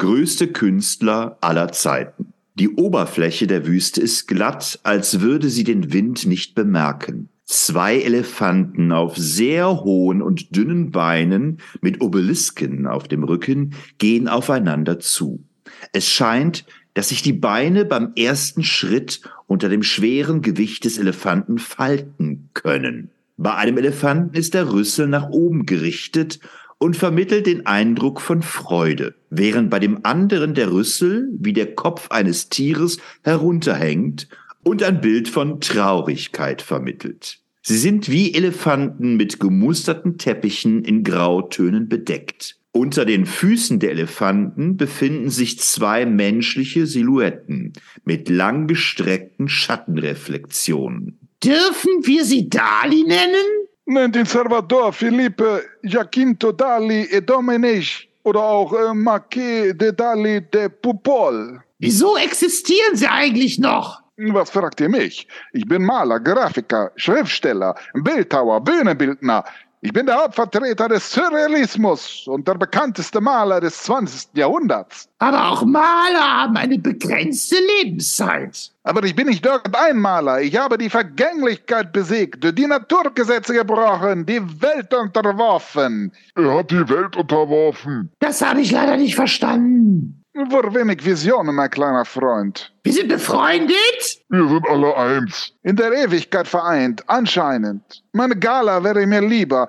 größte 0.00 0.48
Künstler 0.48 1.38
aller 1.40 1.70
Zeiten. 1.70 2.32
Die 2.54 2.70
Oberfläche 2.70 3.46
der 3.46 3.66
Wüste 3.66 4.00
ist 4.00 4.26
glatt, 4.26 4.80
als 4.82 5.20
würde 5.20 5.48
sie 5.48 5.62
den 5.62 5.92
Wind 5.92 6.26
nicht 6.26 6.54
bemerken. 6.54 7.28
Zwei 7.44 8.00
Elefanten 8.00 8.92
auf 8.92 9.16
sehr 9.16 9.82
hohen 9.82 10.22
und 10.22 10.56
dünnen 10.56 10.90
Beinen 10.90 11.58
mit 11.80 12.00
Obelisken 12.00 12.86
auf 12.86 13.08
dem 13.08 13.24
Rücken 13.24 13.74
gehen 13.98 14.26
aufeinander 14.26 14.98
zu. 15.00 15.44
Es 15.92 16.08
scheint, 16.08 16.64
dass 16.94 17.10
sich 17.10 17.22
die 17.22 17.32
Beine 17.32 17.84
beim 17.84 18.12
ersten 18.16 18.64
Schritt 18.64 19.20
unter 19.46 19.68
dem 19.68 19.82
schweren 19.82 20.40
Gewicht 20.42 20.84
des 20.84 20.98
Elefanten 20.98 21.58
falten 21.58 22.48
können. 22.54 23.10
Bei 23.36 23.54
einem 23.54 23.78
Elefanten 23.78 24.36
ist 24.36 24.54
der 24.54 24.72
Rüssel 24.72 25.08
nach 25.08 25.30
oben 25.30 25.66
gerichtet 25.66 26.40
und 26.80 26.96
vermittelt 26.96 27.46
den 27.46 27.66
Eindruck 27.66 28.20
von 28.20 28.42
Freude, 28.42 29.14
während 29.28 29.70
bei 29.70 29.78
dem 29.78 30.00
anderen 30.02 30.54
der 30.54 30.72
Rüssel 30.72 31.28
wie 31.38 31.52
der 31.52 31.74
Kopf 31.74 32.10
eines 32.10 32.48
Tieres 32.48 32.98
herunterhängt 33.22 34.28
und 34.64 34.82
ein 34.82 35.00
Bild 35.00 35.28
von 35.28 35.60
Traurigkeit 35.60 36.62
vermittelt. 36.62 37.38
Sie 37.62 37.76
sind 37.76 38.10
wie 38.10 38.34
Elefanten 38.34 39.16
mit 39.16 39.38
gemusterten 39.38 40.16
Teppichen 40.16 40.82
in 40.82 41.04
Grautönen 41.04 41.88
bedeckt. 41.88 42.56
Unter 42.72 43.04
den 43.04 43.26
Füßen 43.26 43.78
der 43.78 43.90
Elefanten 43.90 44.76
befinden 44.78 45.28
sich 45.28 45.58
zwei 45.58 46.06
menschliche 46.06 46.86
Silhouetten 46.86 47.74
mit 48.04 48.30
langgestreckten 48.30 49.48
Schattenreflexionen. 49.48 51.18
Dürfen 51.44 51.92
wir 52.04 52.24
sie 52.24 52.48
Dali 52.48 53.02
nennen? 53.02 53.60
Nennt 53.90 54.14
ihn 54.14 54.24
Salvador, 54.24 54.92
Felipe, 54.92 55.64
Jacinto 55.82 56.52
Dali 56.52 57.08
e 57.10 57.20
Domenech 57.20 58.08
oder 58.22 58.40
auch 58.40 58.72
äh, 58.72 58.94
Marquis 58.94 59.76
de 59.76 59.90
Dali 59.90 60.40
de 60.40 60.68
Pupol. 60.68 61.60
Wieso 61.80 62.16
existieren 62.16 62.94
sie 62.94 63.08
eigentlich 63.08 63.58
noch? 63.58 64.00
Was 64.16 64.50
fragt 64.50 64.80
ihr 64.80 64.88
mich? 64.88 65.26
Ich 65.52 65.66
bin 65.66 65.82
Maler, 65.82 66.20
Grafiker, 66.20 66.92
Schriftsteller, 66.94 67.74
Bildhauer, 67.94 68.60
Bühnenbildner. 68.60 69.44
Ich 69.82 69.94
bin 69.94 70.04
der 70.04 70.16
Hauptvertreter 70.16 70.88
des 70.88 71.10
Surrealismus 71.10 72.26
und 72.26 72.46
der 72.46 72.52
bekannteste 72.54 73.18
Maler 73.18 73.60
des 73.60 73.82
20. 73.84 74.28
Jahrhunderts. 74.34 75.08
Aber 75.18 75.48
auch 75.48 75.64
Maler 75.64 76.42
haben 76.42 76.56
eine 76.58 76.78
begrenzte 76.78 77.56
Lebenszeit. 77.78 78.72
Aber 78.82 79.02
ich 79.04 79.16
bin 79.16 79.28
nicht 79.28 79.46
irgendein 79.46 79.96
Maler. 79.96 80.42
Ich 80.42 80.54
habe 80.54 80.76
die 80.76 80.90
Vergänglichkeit 80.90 81.94
besiegt, 81.94 82.44
die 82.58 82.66
Naturgesetze 82.66 83.54
gebrochen, 83.54 84.26
die 84.26 84.42
Welt 84.60 84.92
unterworfen. 84.92 86.12
Er 86.34 86.58
hat 86.58 86.70
die 86.70 86.86
Welt 86.86 87.16
unterworfen. 87.16 88.10
Das 88.18 88.42
habe 88.42 88.60
ich 88.60 88.72
leider 88.72 88.98
nicht 88.98 89.14
verstanden. 89.14 90.22
Nur 90.32 90.74
wenig 90.74 91.04
Visionen, 91.04 91.56
mein 91.56 91.70
kleiner 91.70 92.04
Freund. 92.04 92.72
Wir 92.84 92.92
sind 92.92 93.08
befreundet? 93.08 94.20
Wir 94.28 94.48
sind 94.48 94.68
alle 94.68 94.96
eins. 94.96 95.52
In 95.64 95.74
der 95.74 95.92
Ewigkeit 95.92 96.46
vereint, 96.46 97.02
anscheinend. 97.08 97.82
Meine 98.12 98.36
Gala 98.36 98.82
wäre 98.84 99.04
mir 99.06 99.22
lieber. 99.22 99.66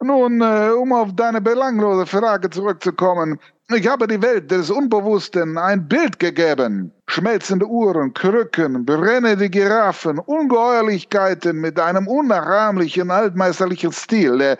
Nun, 0.00 0.40
äh, 0.40 0.70
um 0.70 0.92
auf 0.92 1.14
deine 1.16 1.40
belanglose 1.40 2.06
Frage 2.06 2.48
zurückzukommen. 2.48 3.40
Ich 3.74 3.88
habe 3.88 4.06
die 4.06 4.20
Welt 4.22 4.50
des 4.50 4.70
Unbewussten 4.70 5.58
ein 5.58 5.88
Bild 5.88 6.18
gegeben. 6.20 6.92
Schmelzende 7.08 7.66
Uhren, 7.66 8.12
Krücken, 8.14 8.84
brennende 8.84 9.48
Giraffen, 9.50 10.18
Ungeheuerlichkeiten 10.18 11.60
mit 11.60 11.80
einem 11.80 12.06
unnachahmlichen 12.06 13.10
altmeisterlichen 13.10 13.90
Stil. 13.92 14.40
Äh, 14.40 14.56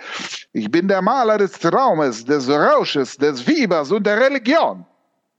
Ich 0.52 0.68
bin 0.68 0.88
der 0.88 1.02
Maler 1.02 1.38
des 1.38 1.52
Traumes, 1.52 2.24
des 2.24 2.48
Rausches, 2.48 3.16
des 3.18 3.40
Fiebers 3.42 3.92
und 3.92 4.04
der 4.04 4.18
Religion. 4.20 4.84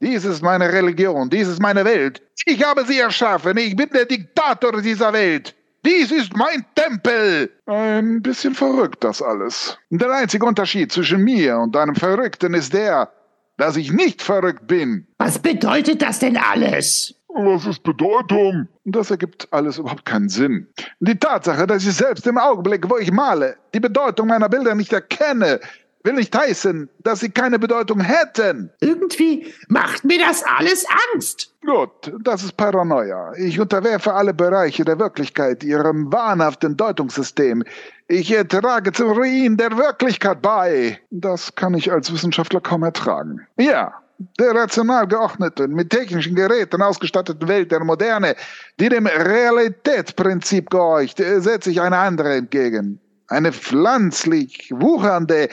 Dies 0.00 0.24
ist 0.26 0.42
meine 0.42 0.70
Religion, 0.70 1.30
dies 1.30 1.48
ist 1.48 1.60
meine 1.60 1.84
Welt. 1.84 2.20
Ich 2.44 2.62
habe 2.62 2.84
sie 2.84 2.98
erschaffen, 2.98 3.56
ich 3.56 3.74
bin 3.74 3.88
der 3.90 4.04
Diktator 4.04 4.82
dieser 4.82 5.12
Welt. 5.12 5.54
Dies 5.86 6.10
ist 6.10 6.36
mein 6.36 6.66
Tempel. 6.74 7.50
Ein 7.66 8.20
bisschen 8.20 8.54
verrückt 8.54 9.02
das 9.02 9.22
alles. 9.22 9.78
Der 9.90 10.10
einzige 10.10 10.44
Unterschied 10.44 10.92
zwischen 10.92 11.22
mir 11.22 11.58
und 11.58 11.76
einem 11.76 11.94
Verrückten 11.94 12.52
ist 12.54 12.74
der, 12.74 13.10
dass 13.56 13.76
ich 13.76 13.90
nicht 13.90 14.20
verrückt 14.20 14.66
bin. 14.66 15.06
Was 15.18 15.38
bedeutet 15.38 16.02
das 16.02 16.18
denn 16.18 16.36
alles? 16.36 17.14
Was 17.28 17.66
ist 17.66 17.82
Bedeutung? 17.82 18.68
Das 18.84 19.10
ergibt 19.10 19.48
alles 19.50 19.78
überhaupt 19.78 20.04
keinen 20.04 20.28
Sinn. 20.28 20.66
Die 21.00 21.18
Tatsache, 21.18 21.66
dass 21.66 21.86
ich 21.86 21.94
selbst 21.94 22.26
im 22.26 22.36
Augenblick, 22.38 22.88
wo 22.90 22.98
ich 22.98 23.12
male, 23.12 23.56
die 23.72 23.80
Bedeutung 23.80 24.28
meiner 24.28 24.48
Bilder 24.48 24.74
nicht 24.74 24.92
erkenne, 24.92 25.60
will 26.06 26.14
nicht 26.14 26.34
heißen, 26.34 26.88
dass 27.00 27.20
sie 27.20 27.28
keine 27.28 27.58
Bedeutung 27.58 28.00
hätten. 28.00 28.70
Irgendwie 28.80 29.52
macht 29.68 30.04
mir 30.04 30.18
das 30.18 30.42
alles 30.44 30.86
Angst. 31.12 31.52
Gut, 31.66 32.12
das 32.22 32.44
ist 32.44 32.56
Paranoia. 32.56 33.32
Ich 33.36 33.60
unterwerfe 33.60 34.14
alle 34.14 34.32
Bereiche 34.32 34.84
der 34.84 34.98
Wirklichkeit 34.98 35.64
ihrem 35.64 36.10
wahnhaften 36.12 36.76
Deutungssystem. 36.76 37.64
Ich 38.08 38.34
trage 38.48 38.92
zum 38.92 39.10
Ruin 39.10 39.56
der 39.56 39.76
Wirklichkeit 39.76 40.40
bei. 40.40 40.98
Das 41.10 41.54
kann 41.54 41.74
ich 41.74 41.92
als 41.92 42.12
Wissenschaftler 42.12 42.60
kaum 42.60 42.84
ertragen. 42.84 43.44
Ja, 43.58 43.92
der 44.38 44.54
rational 44.54 45.06
geordneten, 45.06 45.72
mit 45.72 45.90
technischen 45.90 46.34
Geräten 46.34 46.80
ausgestatteten 46.80 47.48
Welt 47.48 47.70
der 47.70 47.84
Moderne, 47.84 48.34
die 48.80 48.88
dem 48.88 49.06
Realitätsprinzip 49.06 50.70
gehorcht, 50.70 51.18
setze 51.18 51.70
ich 51.70 51.80
eine 51.80 51.98
andere 51.98 52.34
entgegen. 52.34 53.00
Eine 53.28 53.52
pflanzlich 53.52 54.72
wuchernde, 54.74 55.48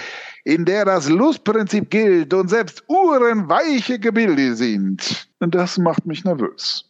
in 0.46 0.66
der 0.66 0.86
das 0.86 1.10
Lustprinzip 1.10 1.90
gilt 1.90 2.34
und 2.34 2.50
selbst 2.50 2.84
uhrenweiche 2.88 3.98
Gebilde 3.98 4.56
sind. 4.56 5.28
Das 5.40 5.78
macht 5.78 6.06
mich 6.06 6.24
nervös. 6.24 6.86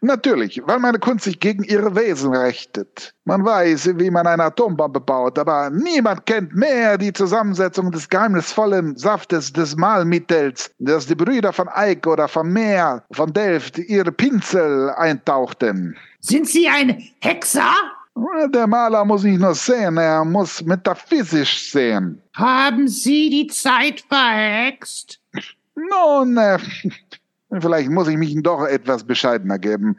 Natürlich, 0.00 0.62
weil 0.64 0.78
meine 0.78 0.98
Kunst 0.98 1.24
sich 1.24 1.40
gegen 1.40 1.64
ihre 1.64 1.94
Wesen 1.94 2.34
richtet. 2.34 3.14
Man 3.24 3.44
weiß, 3.44 3.98
wie 3.98 4.10
man 4.10 4.26
eine 4.26 4.44
Atombombe 4.44 5.00
baut, 5.00 5.38
aber 5.38 5.70
niemand 5.70 6.24
kennt 6.26 6.54
mehr 6.54 6.96
die 6.96 7.12
Zusammensetzung 7.12 7.90
des 7.90 8.08
geheimnisvollen 8.08 8.96
Saftes 8.96 9.52
des 9.52 9.76
Mahlmittels, 9.76 10.70
das 10.78 11.06
die 11.06 11.14
Brüder 11.14 11.52
von 11.52 11.68
Eik 11.68 12.06
oder 12.06 12.28
von 12.28 12.50
Meer, 12.50 13.04
von 13.12 13.32
Delft 13.32 13.78
ihre 13.78 14.12
Pinsel 14.12 14.90
eintauchten. 14.90 15.96
Sind 16.20 16.48
Sie 16.48 16.68
ein 16.68 17.02
Hexer? 17.20 17.72
Der 18.52 18.66
Maler 18.66 19.04
muss 19.04 19.22
nicht 19.22 19.40
nur 19.40 19.54
sehen, 19.54 19.96
er 19.96 20.24
muss 20.24 20.62
metaphysisch 20.64 21.70
sehen. 21.70 22.20
Haben 22.34 22.88
Sie 22.88 23.30
die 23.30 23.46
Zeit 23.46 24.04
verhext? 24.08 25.20
Nun, 25.74 26.36
äh, 26.36 26.58
vielleicht 27.60 27.90
muss 27.90 28.08
ich 28.08 28.16
mich 28.16 28.34
doch 28.42 28.64
etwas 28.64 29.04
bescheidener 29.04 29.58
geben. 29.58 29.96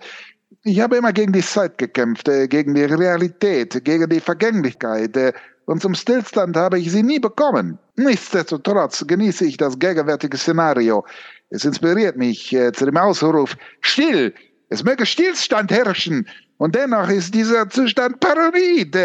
Ich 0.64 0.82
habe 0.82 0.98
immer 0.98 1.14
gegen 1.14 1.32
die 1.32 1.42
Zeit 1.42 1.78
gekämpft, 1.78 2.28
äh, 2.28 2.48
gegen 2.48 2.74
die 2.74 2.84
Realität, 2.84 3.84
gegen 3.86 4.10
die 4.10 4.20
Vergänglichkeit. 4.20 5.16
Äh, 5.16 5.32
und 5.66 5.82
zum 5.82 5.94
Stillstand 5.94 6.58
habe 6.58 6.80
ich 6.80 6.92
sie 6.92 7.04
nie 7.04 7.20
bekommen. 7.20 7.78
Nichtsdestotrotz 7.96 9.06
genieße 9.08 9.46
ich 9.46 9.58
das 9.58 9.78
gegenwärtige 9.78 10.36
Szenario. 10.36 11.06
Es 11.52 11.64
inspiriert 11.64 12.18
mich 12.18 12.54
äh, 12.54 12.72
zu 12.74 12.86
dem 12.86 12.98
Ausruf, 12.98 13.56
still, 13.82 14.34
es 14.70 14.84
möge 14.84 15.06
Stillstand 15.06 15.72
herrschen. 15.72 16.28
Und 16.58 16.76
dennoch 16.76 17.10
ist 17.10 17.34
dieser 17.34 17.70
Zustand 17.70 18.20
paranoid. 18.20 18.96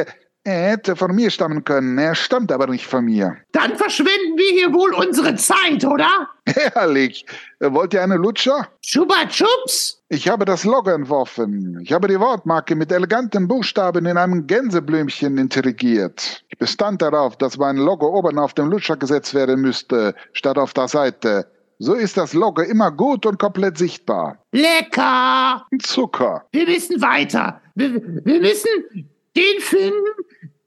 Er 0.46 0.72
hätte 0.72 0.94
von 0.94 1.14
mir 1.14 1.30
stammen 1.30 1.64
können, 1.64 1.96
er 1.96 2.14
stammt 2.14 2.52
aber 2.52 2.66
nicht 2.66 2.86
von 2.86 3.06
mir. 3.06 3.38
Dann 3.52 3.76
verschwenden 3.76 4.36
wir 4.36 4.52
hier 4.52 4.74
wohl 4.74 4.92
unsere 4.92 5.36
Zeit, 5.36 5.82
oder? 5.86 6.28
Herrlich. 6.46 7.24
Wollt 7.60 7.94
ihr 7.94 8.02
eine 8.02 8.16
Lutscher? 8.16 8.68
Chupa 8.82 9.26
Chups? 9.26 10.02
Ich 10.10 10.28
habe 10.28 10.44
das 10.44 10.64
Logo 10.64 10.90
entworfen. 10.90 11.80
Ich 11.80 11.94
habe 11.94 12.08
die 12.08 12.20
Wortmarke 12.20 12.74
mit 12.74 12.92
eleganten 12.92 13.48
Buchstaben 13.48 14.04
in 14.04 14.18
einem 14.18 14.46
Gänseblümchen 14.46 15.38
intrigiert. 15.38 16.44
Ich 16.50 16.58
bestand 16.58 17.00
darauf, 17.00 17.38
dass 17.38 17.56
mein 17.56 17.78
Logo 17.78 18.06
oben 18.06 18.38
auf 18.38 18.52
dem 18.52 18.68
Lutscher 18.70 18.98
gesetzt 18.98 19.32
werden 19.32 19.62
müsste, 19.62 20.14
statt 20.34 20.58
auf 20.58 20.74
der 20.74 20.88
Seite. 20.88 21.46
So 21.78 21.94
ist 21.94 22.16
das 22.16 22.32
Logo 22.34 22.62
immer 22.62 22.90
gut 22.90 23.26
und 23.26 23.38
komplett 23.38 23.78
sichtbar. 23.78 24.38
Lecker! 24.52 25.66
Zucker. 25.82 26.46
Wir 26.52 26.66
müssen 26.66 27.00
weiter. 27.02 27.60
Wir, 27.74 27.94
wir 28.24 28.40
müssen 28.40 29.10
den 29.36 29.60
finden, 29.60 30.04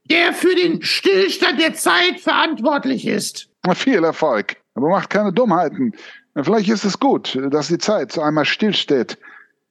der 0.10 0.34
für 0.34 0.54
den 0.56 0.82
Stillstand 0.82 1.60
der 1.60 1.74
Zeit 1.74 2.20
verantwortlich 2.20 3.08
ist. 3.08 3.50
Viel 3.74 4.04
Erfolg. 4.04 4.58
Aber 4.76 4.90
macht 4.90 5.10
keine 5.10 5.34
Dummheiten. 5.34 5.94
Vielleicht 6.42 6.70
ist 6.70 6.86
es 6.86 7.00
gut, 7.00 7.38
dass 7.50 7.68
die 7.68 7.80
Zeit 7.80 8.18
einmal 8.20 8.46
stillsteht. 8.46 9.18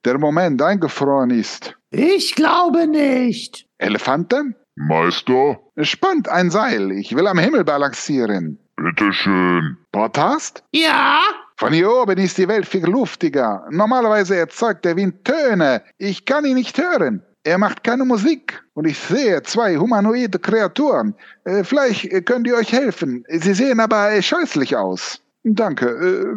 Der 0.04 0.18
Moment 0.18 0.60
eingefroren 0.62 1.30
ist. 1.30 1.76
Ich 1.90 2.34
glaube 2.34 2.86
nicht. 2.86 3.66
Elefanten? 3.78 4.56
Meister, 4.74 5.58
Spannt 5.80 6.28
ein 6.28 6.50
Seil. 6.50 6.92
Ich 6.92 7.14
will 7.16 7.26
am 7.26 7.38
Himmel 7.38 7.64
balancieren. 7.64 8.58
Bitteschön. 8.76 9.76
Podcast? 9.92 10.62
Ja? 10.72 11.20
Von 11.56 11.72
hier 11.72 11.90
oben 11.90 12.18
ist 12.18 12.38
die 12.38 12.48
Welt 12.48 12.66
viel 12.66 12.84
luftiger. 12.84 13.66
Normalerweise 13.70 14.36
erzeugt 14.36 14.84
der 14.84 14.96
Wind 14.96 15.24
Töne. 15.24 15.82
Ich 15.98 16.24
kann 16.24 16.44
ihn 16.44 16.54
nicht 16.54 16.78
hören. 16.78 17.22
Er 17.44 17.58
macht 17.58 17.84
keine 17.84 18.04
Musik. 18.04 18.62
Und 18.74 18.86
ich 18.86 18.98
sehe 18.98 19.42
zwei 19.42 19.76
humanoide 19.76 20.38
Kreaturen. 20.38 21.14
Äh, 21.44 21.64
vielleicht 21.64 22.04
äh, 22.06 22.20
können 22.20 22.44
die 22.44 22.52
euch 22.52 22.72
helfen. 22.72 23.24
Sie 23.28 23.54
sehen 23.54 23.80
aber 23.80 24.12
äh, 24.12 24.22
scheußlich 24.22 24.76
aus. 24.76 25.22
Danke, 25.48 25.86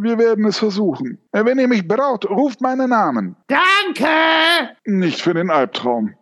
wir 0.03 0.19
werden 0.19 0.45
es 0.45 0.59
versuchen. 0.59 1.17
Wenn 1.31 1.57
ihr 1.57 1.67
mich 1.67 1.87
braucht, 1.87 2.29
ruft 2.29 2.61
meinen 2.61 2.91
Namen. 2.91 3.35
Danke! 3.47 4.05
Nicht 4.85 5.21
für 5.21 5.33
den 5.33 5.49
Albtraum. 5.49 6.13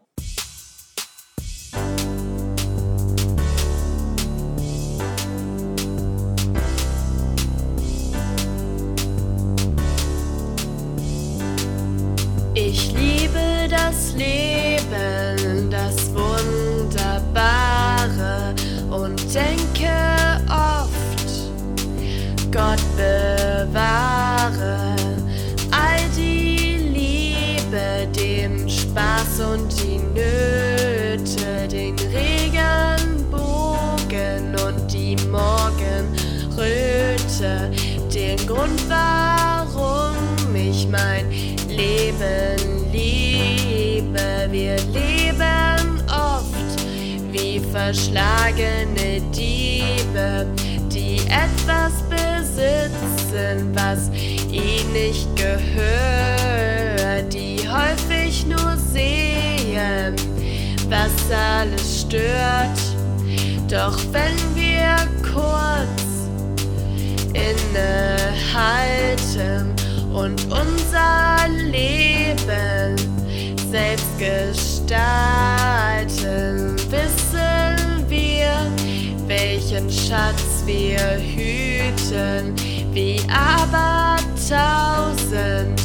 Leben, 14.17 15.69
das 15.69 15.95
Wunderbare. 16.13 18.55
Und 18.89 19.21
denke 19.33 19.89
oft, 20.49 21.51
Gott 22.51 22.81
bewahre 22.95 24.95
all 25.71 26.09
die 26.15 26.77
Liebe, 26.93 28.07
den 28.15 28.67
Spaß 28.67 29.41
und 29.53 29.71
die 29.79 29.99
Nöte, 29.99 31.67
den 31.69 31.95
Regenbogen 31.99 34.55
und 34.65 34.91
die 34.91 35.15
Morgenröte, 35.27 37.69
den 38.11 38.37
Grund, 38.47 38.81
warum 38.89 40.15
ich 40.55 40.87
mein 40.87 41.29
Leben 41.69 42.56
verschlagene 47.77 49.21
Diebe, 49.31 50.47
die 50.91 51.17
etwas 51.27 51.93
besitzen, 52.09 53.71
was 53.75 54.09
ihnen 54.51 54.93
nicht 54.93 55.27
gehört, 55.35 57.31
die 57.31 57.59
häufig 57.69 58.47
nur 58.47 58.75
sehen, 58.77 60.15
was 60.89 61.11
alles 61.31 62.01
stört. 62.01 62.79
Doch 63.69 63.99
wenn 64.11 64.35
wir 64.55 64.95
kurz 65.21 66.01
innehalten 67.33 68.95
und 70.11 70.41
unser 70.45 71.47
Leben 71.69 72.95
selbst 73.69 74.17
gestalten, 74.17 75.86
welchen 79.77 79.91
Schatz 79.91 80.63
wir 80.65 80.99
hüten, 81.17 82.55
wie 82.93 83.19
aber 83.29 84.15
tausend 84.49 85.81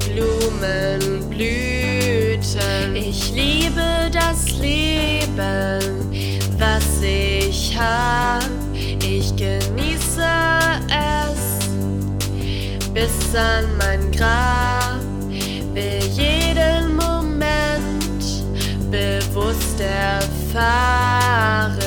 Blumen 0.00 1.28
blühten. 1.28 2.94
Ich 2.94 3.32
liebe 3.32 4.10
das 4.12 4.58
Leben, 4.58 5.80
was 6.58 7.02
ich 7.02 7.76
hab, 7.78 8.42
ich 8.74 9.34
genieße 9.36 10.26
es 10.88 11.60
bis 12.92 13.34
an 13.34 13.64
mein 13.78 14.10
Grab, 14.12 15.00
will 15.72 16.02
jeden 16.14 16.96
Moment 16.96 18.44
bewusst 18.90 19.80
erfahren 19.80 21.79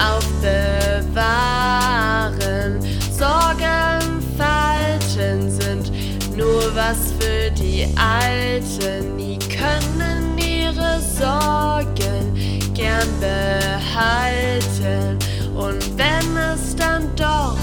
aufbewahren. 0.00 2.80
Sorgenfalten 3.12 5.50
sind 5.50 5.92
nur 6.36 6.74
was 6.74 7.12
für 7.18 7.50
die 7.50 7.86
Alten, 7.96 9.18
die 9.18 9.38
können 9.54 10.38
ihre 10.38 11.00
Sorgen 11.00 12.34
gern 12.74 13.08
behalten. 13.20 15.18
Und 15.54 15.98
wenn 15.98 16.36
es 16.36 16.74
dann 16.76 17.14
doch 17.16 17.58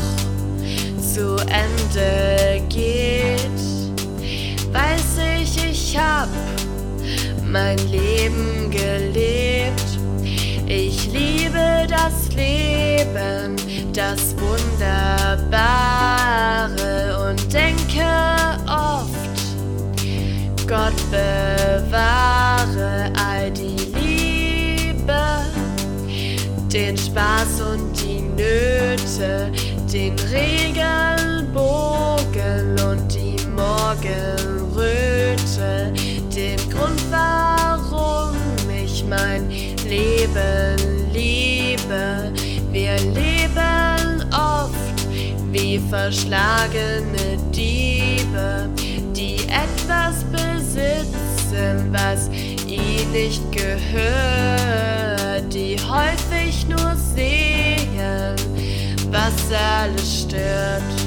zu 1.01 1.37
Ende 1.47 2.61
geht, 2.69 3.39
weiß 4.71 5.17
ich, 5.41 5.57
ich 5.71 5.97
hab 5.97 6.29
mein 7.43 7.77
Leben 7.89 8.69
gelebt. 8.69 9.86
Ich 10.69 11.07
liebe 11.13 11.77
das 13.97 14.35
Wunderbare 14.37 15.49
und 17.29 17.41
denke 17.51 18.05
oft, 18.67 19.09
Gott 20.67 20.93
bewahre 21.09 23.11
all 23.15 23.49
die 23.51 23.75
Liebe, 23.95 25.19
den 26.71 26.95
Spaß 26.97 27.61
und 27.61 27.99
die 28.01 28.21
Nöte, 28.21 29.51
den 29.91 30.15
Regelbogen 30.19 32.79
und 32.87 33.11
die 33.13 33.35
Morgenröte, 33.55 35.91
den 36.35 36.59
Grund, 36.69 37.01
warum 37.09 38.35
ich 38.69 39.03
mein 39.05 39.46
Leben 39.87 40.77
liebe. 41.13 42.31
Wir 42.71 42.97
leben 42.97 44.25
oft 44.33 45.07
wie 45.51 45.79
verschlagene 45.89 47.37
Diebe, 47.55 48.69
die 49.15 49.37
etwas 49.47 50.25
besitzen, 50.25 51.91
was 51.91 52.29
ihnen 52.67 53.11
nicht 53.13 53.41
gehört, 53.51 53.83
die 55.53 55.77
häufig 55.77 56.67
nur 56.67 56.95
sehen, 57.15 58.35
was 59.09 59.33
alles 59.51 60.23
stört. 60.23 61.06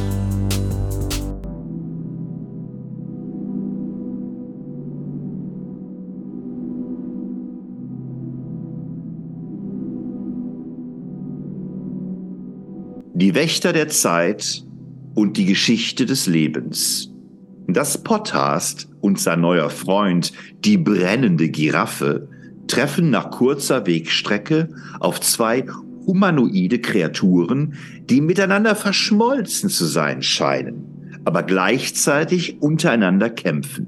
Die 13.20 13.34
Wächter 13.34 13.74
der 13.74 13.88
Zeit 13.88 14.64
und 15.14 15.36
die 15.36 15.44
Geschichte 15.44 16.06
des 16.06 16.26
Lebens. 16.26 17.12
Das 17.66 18.02
Podcast 18.02 18.88
und 19.02 19.20
sein 19.20 19.42
neuer 19.42 19.68
Freund, 19.68 20.32
die 20.64 20.78
brennende 20.78 21.50
Giraffe, 21.50 22.30
treffen 22.66 23.10
nach 23.10 23.30
kurzer 23.30 23.86
Wegstrecke 23.86 24.70
auf 25.00 25.20
zwei 25.20 25.66
humanoide 26.06 26.78
Kreaturen, 26.78 27.74
die 28.08 28.22
miteinander 28.22 28.74
verschmolzen 28.74 29.68
zu 29.68 29.84
sein 29.84 30.22
scheinen, 30.22 31.20
aber 31.26 31.42
gleichzeitig 31.42 32.62
untereinander 32.62 33.28
kämpfen. 33.28 33.86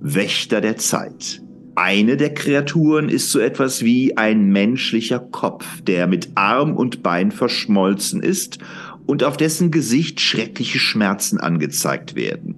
Wächter 0.00 0.60
der 0.60 0.76
Zeit. 0.76 1.40
Eine 1.76 2.16
der 2.16 2.32
Kreaturen 2.32 3.10
ist 3.10 3.30
so 3.30 3.38
etwas 3.38 3.84
wie 3.84 4.16
ein 4.16 4.48
menschlicher 4.48 5.18
Kopf, 5.18 5.82
der 5.82 6.06
mit 6.06 6.30
Arm 6.34 6.74
und 6.74 7.02
Bein 7.02 7.30
verschmolzen 7.30 8.22
ist 8.22 8.58
und 9.04 9.22
auf 9.22 9.36
dessen 9.36 9.70
Gesicht 9.70 10.20
schreckliche 10.20 10.78
Schmerzen 10.78 11.38
angezeigt 11.38 12.14
werden. 12.14 12.54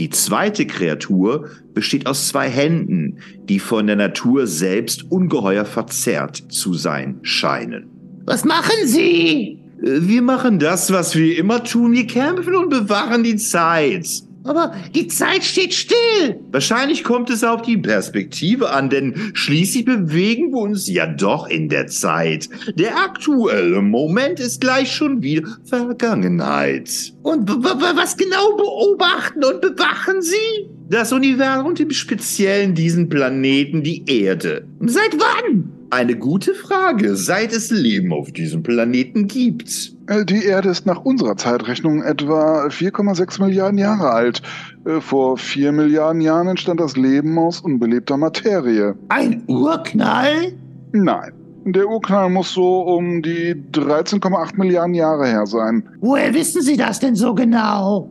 Die 0.00 0.10
zweite 0.10 0.66
Kreatur 0.66 1.50
besteht 1.72 2.08
aus 2.08 2.28
zwei 2.28 2.48
Händen, 2.48 3.18
die 3.44 3.60
von 3.60 3.86
der 3.86 3.94
Natur 3.94 4.48
selbst 4.48 5.08
ungeheuer 5.08 5.64
verzerrt 5.64 6.42
zu 6.48 6.74
sein 6.74 7.20
scheinen. 7.22 7.86
Was 8.24 8.44
machen 8.44 8.86
Sie? 8.86 9.60
Äh, 9.80 10.00
Wir 10.00 10.22
machen 10.22 10.58
das, 10.58 10.92
was 10.92 11.14
wir 11.14 11.38
immer 11.38 11.62
tun. 11.62 11.92
Wir 11.92 12.08
kämpfen 12.08 12.56
und 12.56 12.70
bewahren 12.70 13.22
die 13.22 13.36
Zeit. 13.36 14.08
Aber 14.44 14.74
die 14.94 15.06
Zeit 15.06 15.44
steht 15.44 15.72
still. 15.72 16.40
Wahrscheinlich 16.50 17.04
kommt 17.04 17.30
es 17.30 17.44
auf 17.44 17.62
die 17.62 17.76
Perspektive 17.76 18.70
an, 18.70 18.90
denn 18.90 19.32
schließlich 19.34 19.84
bewegen 19.84 20.52
wir 20.52 20.58
uns 20.58 20.88
ja 20.88 21.06
doch 21.06 21.48
in 21.48 21.68
der 21.68 21.86
Zeit. 21.86 22.48
Der 22.74 22.96
aktuelle 22.96 23.82
Moment 23.82 24.40
ist 24.40 24.60
gleich 24.60 24.92
schon 24.92 25.22
wieder 25.22 25.42
Vergangenheit. 25.64 27.12
Und 27.22 27.48
was 27.48 28.16
genau 28.16 28.56
beobachten 28.56 29.44
und 29.44 29.60
bewachen 29.60 30.22
Sie? 30.22 30.68
Das 30.88 31.12
Universum 31.12 31.66
und 31.66 31.80
im 31.80 31.90
Speziellen 31.90 32.74
diesen 32.74 33.08
Planeten, 33.08 33.82
die 33.82 34.04
Erde. 34.06 34.66
Seit 34.80 35.16
wann? 35.18 35.70
Eine 35.90 36.16
gute 36.16 36.54
Frage, 36.54 37.16
seit 37.16 37.52
es 37.52 37.70
Leben 37.70 38.12
auf 38.12 38.32
diesem 38.32 38.62
Planeten 38.62 39.26
gibt. 39.28 39.94
Äh, 40.12 40.24
Die 40.24 40.44
Erde 40.44 40.68
ist 40.68 40.86
nach 40.86 41.04
unserer 41.04 41.36
Zeitrechnung 41.36 42.02
etwa 42.02 42.66
4,6 42.66 43.42
Milliarden 43.42 43.78
Jahre 43.78 44.10
alt. 44.10 44.42
Äh, 44.84 45.00
Vor 45.00 45.38
4 45.38 45.72
Milliarden 45.72 46.20
Jahren 46.20 46.48
entstand 46.48 46.80
das 46.80 46.96
Leben 46.96 47.38
aus 47.38 47.60
unbelebter 47.60 48.16
Materie. 48.16 48.94
Ein 49.08 49.42
Urknall? 49.46 50.52
Nein. 50.92 51.32
Der 51.64 51.88
Urknall 51.88 52.28
muss 52.28 52.52
so 52.52 52.80
um 52.80 53.22
die 53.22 53.54
13,8 53.72 54.56
Milliarden 54.56 54.94
Jahre 54.94 55.26
her 55.28 55.46
sein. 55.46 55.88
Woher 56.00 56.34
wissen 56.34 56.60
Sie 56.60 56.76
das 56.76 56.98
denn 56.98 57.14
so 57.14 57.34
genau? 57.34 58.10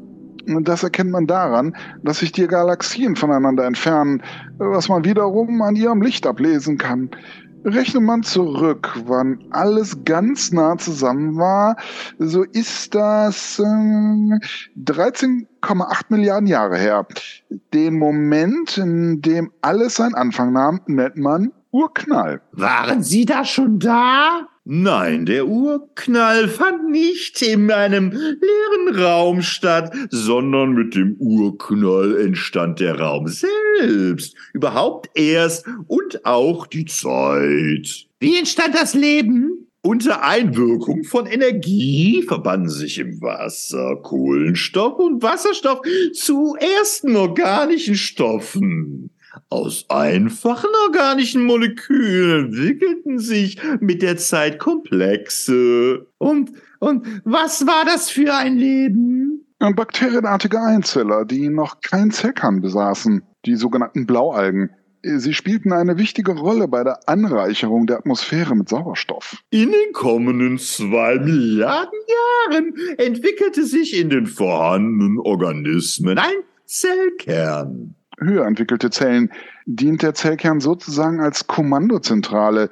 Das 0.63 0.83
erkennt 0.83 1.11
man 1.11 1.27
daran, 1.27 1.75
dass 2.03 2.19
sich 2.19 2.31
die 2.31 2.47
Galaxien 2.47 3.15
voneinander 3.15 3.65
entfernen, 3.65 4.23
was 4.57 4.89
man 4.89 5.05
wiederum 5.05 5.61
an 5.61 5.75
ihrem 5.75 6.01
Licht 6.01 6.25
ablesen 6.25 6.77
kann. 6.77 7.09
Rechnet 7.63 8.01
man 8.01 8.23
zurück, 8.23 8.91
wann 9.05 9.37
alles 9.51 10.03
ganz 10.03 10.51
nah 10.51 10.77
zusammen 10.77 11.37
war, 11.37 11.77
so 12.17 12.43
ist 12.43 12.95
das 12.95 13.59
äh, 13.59 13.63
13,8 13.63 16.05
Milliarden 16.09 16.47
Jahre 16.47 16.77
her. 16.77 17.05
Den 17.73 17.99
Moment, 17.99 18.77
in 18.77 19.21
dem 19.21 19.51
alles 19.61 19.95
seinen 19.95 20.15
Anfang 20.15 20.53
nahm, 20.53 20.79
nennt 20.87 21.17
man 21.17 21.51
Urknall. 21.71 22.41
Waren 22.51 23.03
Sie 23.03 23.25
da 23.25 23.45
schon 23.45 23.79
da? 23.79 24.47
Nein, 24.63 25.25
der 25.25 25.47
Urknall 25.47 26.47
fand 26.47 26.91
nicht 26.91 27.41
in 27.41 27.71
einem 27.71 28.11
leeren 28.11 28.95
Raum 28.95 29.41
statt, 29.41 29.91
sondern 30.11 30.73
mit 30.73 30.93
dem 30.93 31.15
Urknall 31.17 32.21
entstand 32.21 32.79
der 32.79 32.99
Raum 32.99 33.27
selbst, 33.27 34.35
überhaupt 34.53 35.09
erst 35.15 35.65
und 35.87 36.25
auch 36.25 36.67
die 36.67 36.85
Zeit. 36.85 38.05
Wie 38.19 38.37
entstand 38.37 38.75
das 38.75 38.93
Leben? 38.93 39.67
Unter 39.81 40.23
Einwirkung 40.23 41.05
von 41.05 41.25
Energie 41.25 42.21
verbanden 42.21 42.69
sich 42.69 42.99
im 42.99 43.19
Wasser 43.19 43.95
Kohlenstoff 44.03 44.99
und 44.99 45.23
Wasserstoff 45.23 45.81
zu 46.13 46.55
ersten 46.59 47.15
organischen 47.15 47.95
Stoffen. 47.95 49.09
Aus 49.49 49.85
einfachen 49.89 50.69
organischen 50.87 51.43
Molekülen 51.43 52.47
entwickelten 52.47 53.19
sich 53.19 53.57
mit 53.79 54.01
der 54.01 54.17
Zeit 54.17 54.59
komplexe. 54.59 56.07
Und, 56.17 56.51
und 56.79 57.07
was 57.23 57.65
war 57.65 57.85
das 57.85 58.09
für 58.09 58.33
ein 58.33 58.57
Leben? 58.57 59.45
Bakterienartige 59.59 60.59
Einzeller, 60.59 61.23
die 61.23 61.49
noch 61.49 61.81
keinen 61.81 62.11
Zellkern 62.11 62.61
besaßen, 62.61 63.21
die 63.45 63.55
sogenannten 63.55 64.05
Blaualgen. 64.05 64.71
Sie 65.03 65.33
spielten 65.33 65.71
eine 65.71 65.97
wichtige 65.97 66.31
Rolle 66.33 66.67
bei 66.67 66.83
der 66.83 67.07
Anreicherung 67.07 67.87
der 67.87 67.97
Atmosphäre 67.99 68.55
mit 68.55 68.69
Sauerstoff. 68.69 69.37
In 69.49 69.71
den 69.71 69.93
kommenden 69.93 70.59
zwei 70.59 71.17
Milliarden 71.17 71.99
Jahren 72.49 72.73
entwickelte 72.97 73.65
sich 73.65 73.97
in 73.97 74.09
den 74.09 74.27
vorhandenen 74.27 75.17
Organismen 75.19 76.17
ein 76.17 76.43
Zellkern. 76.65 77.95
Höher 78.21 78.45
entwickelte 78.45 78.89
Zellen 78.89 79.31
dient 79.65 80.03
der 80.03 80.13
Zellkern 80.13 80.59
sozusagen 80.59 81.19
als 81.19 81.47
Kommandozentrale. 81.47 82.69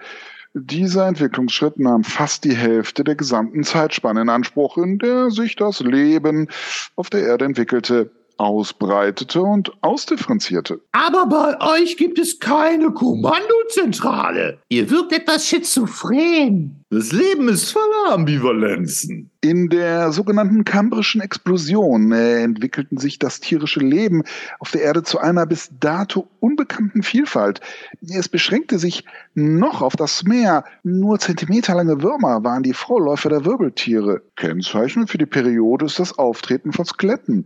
Dieser 0.54 1.08
Entwicklungsschritt 1.08 1.80
nahm 1.80 2.04
fast 2.04 2.44
die 2.44 2.56
Hälfte 2.56 3.04
der 3.04 3.16
gesamten 3.16 3.64
Zeitspanne 3.64 4.22
in 4.22 4.30
Anspruch, 4.30 4.78
in 4.78 4.98
der 4.98 5.30
sich 5.32 5.56
das 5.56 5.80
Leben 5.80 6.48
auf 6.96 7.10
der 7.10 7.22
Erde 7.22 7.46
entwickelte, 7.46 8.12
ausbreitete 8.40 9.42
und 9.42 9.72
ausdifferenzierte. 9.82 10.82
Aber 10.92 11.26
bei 11.28 11.82
euch 11.82 11.98
gibt 11.98 12.20
es 12.20 12.40
keine 12.40 12.92
Kommandozentrale. 12.92 14.60
Ihr 14.70 14.90
wirkt 14.90 15.14
etwas 15.14 15.48
schizophren. 15.48 16.80
Das 16.92 17.12
Leben 17.12 17.50
ist 17.50 17.72
voller 17.72 18.14
Ambivalenzen. 18.14 19.30
In 19.42 19.70
der 19.70 20.12
sogenannten 20.12 20.66
Kambrischen 20.66 21.22
Explosion 21.22 22.12
äh, 22.12 22.42
entwickelten 22.42 22.98
sich 22.98 23.20
das 23.20 23.40
tierische 23.40 23.80
Leben 23.80 24.24
auf 24.60 24.72
der 24.72 24.82
Erde 24.82 25.04
zu 25.04 25.20
einer 25.20 25.46
bis 25.46 25.70
dato 25.80 26.28
unbekannten 26.40 27.04
Vielfalt. 27.04 27.62
Es 28.02 28.28
beschränkte 28.28 28.80
sich 28.80 29.06
noch 29.36 29.84
auf 29.84 29.96
das 29.96 30.24
Meer. 30.24 30.64
Nur 30.84 31.20
zentimeterlange 31.20 32.02
Würmer 32.02 32.44
waren 32.44 32.64
die 32.64 32.74
Vorläufer 32.74 33.30
der 33.30 33.46
Wirbeltiere. 33.46 34.24
Kennzeichen 34.36 35.06
für 35.06 35.20
die 35.20 35.28
Periode 35.28 35.86
ist 35.86 36.00
das 36.00 36.18
Auftreten 36.18 36.74
von 36.74 36.86
Skeletten. 36.86 37.46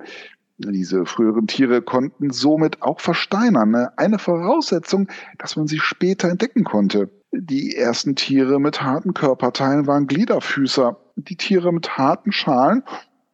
Diese 0.58 1.06
früheren 1.06 1.48
Tiere 1.48 1.82
konnten 1.82 2.30
somit 2.30 2.82
auch 2.82 3.00
versteinern. 3.00 3.72
ne? 3.72 3.92
Eine 3.98 4.20
Voraussetzung, 4.20 5.08
dass 5.40 5.56
man 5.56 5.68
sie 5.68 5.80
später 5.80 6.30
entdecken 6.30 6.64
konnte. 6.64 7.10
Die 7.32 7.76
ersten 7.76 8.16
Tiere 8.16 8.60
mit 8.60 8.82
harten 8.84 9.14
Körperteilen 9.14 9.88
waren 9.88 10.06
Gliederfüßer. 10.06 10.98
Die 11.16 11.36
Tiere 11.36 11.74
mit 11.74 11.98
harten 11.98 12.32
Schalen 12.32 12.84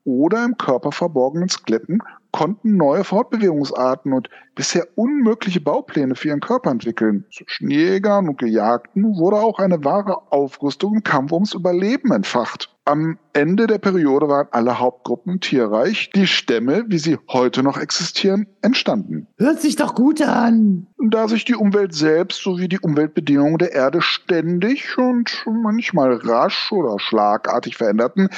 oder 0.06 0.46
im 0.46 0.58
Körper 0.58 0.92
verborgenen 0.92 1.50
Skeletten 1.50 2.00
konnten 2.32 2.78
neue 2.78 3.04
Fortbewegungsarten 3.04 4.14
und 4.14 4.30
bisher 4.56 4.88
unmögliche 4.96 5.62
Baupläne 5.62 6.16
für 6.16 6.30
ihren 6.30 6.40
Körper 6.40 6.72
entwickeln. 6.72 7.26
Zwischen 7.34 7.70
Jägern 7.70 8.30
und 8.30 8.38
Gejagten 8.38 9.18
wurde 9.18 9.38
auch 9.38 9.60
eine 9.60 9.84
wahre 9.84 10.32
Aufrüstung 10.32 10.96
im 10.96 11.04
Kampf 11.04 11.32
ums 11.32 11.54
Überleben 11.54 12.12
entfacht. 12.12 12.76
Am 12.90 13.20
Ende 13.34 13.68
der 13.68 13.78
Periode 13.78 14.30
waren 14.30 14.48
alle 14.50 14.80
Hauptgruppen 14.80 15.34
im 15.34 15.40
Tierreich, 15.42 16.10
die 16.16 16.26
Stämme, 16.26 16.86
wie 16.88 16.98
sie 16.98 17.20
heute 17.30 17.62
noch 17.62 17.78
existieren, 17.78 18.48
entstanden. 18.64 19.28
Hört 19.38 19.62
sich 19.62 19.76
doch 19.76 19.94
gut 19.94 20.24
an. 20.24 20.88
Da 20.98 21.28
sich 21.28 21.46
die 21.46 21.54
Umwelt 21.54 21.94
selbst 21.94 22.42
sowie 22.42 22.68
die 22.68 22.80
Umweltbedingungen 22.80 23.60
der 23.60 23.74
Erde 23.74 24.02
ständig 24.02 24.98
und 24.98 25.46
manchmal 25.46 26.14
rasch 26.16 26.72
oder 26.72 26.98
schlagartig 26.98 27.78
veränderten, 27.78 28.30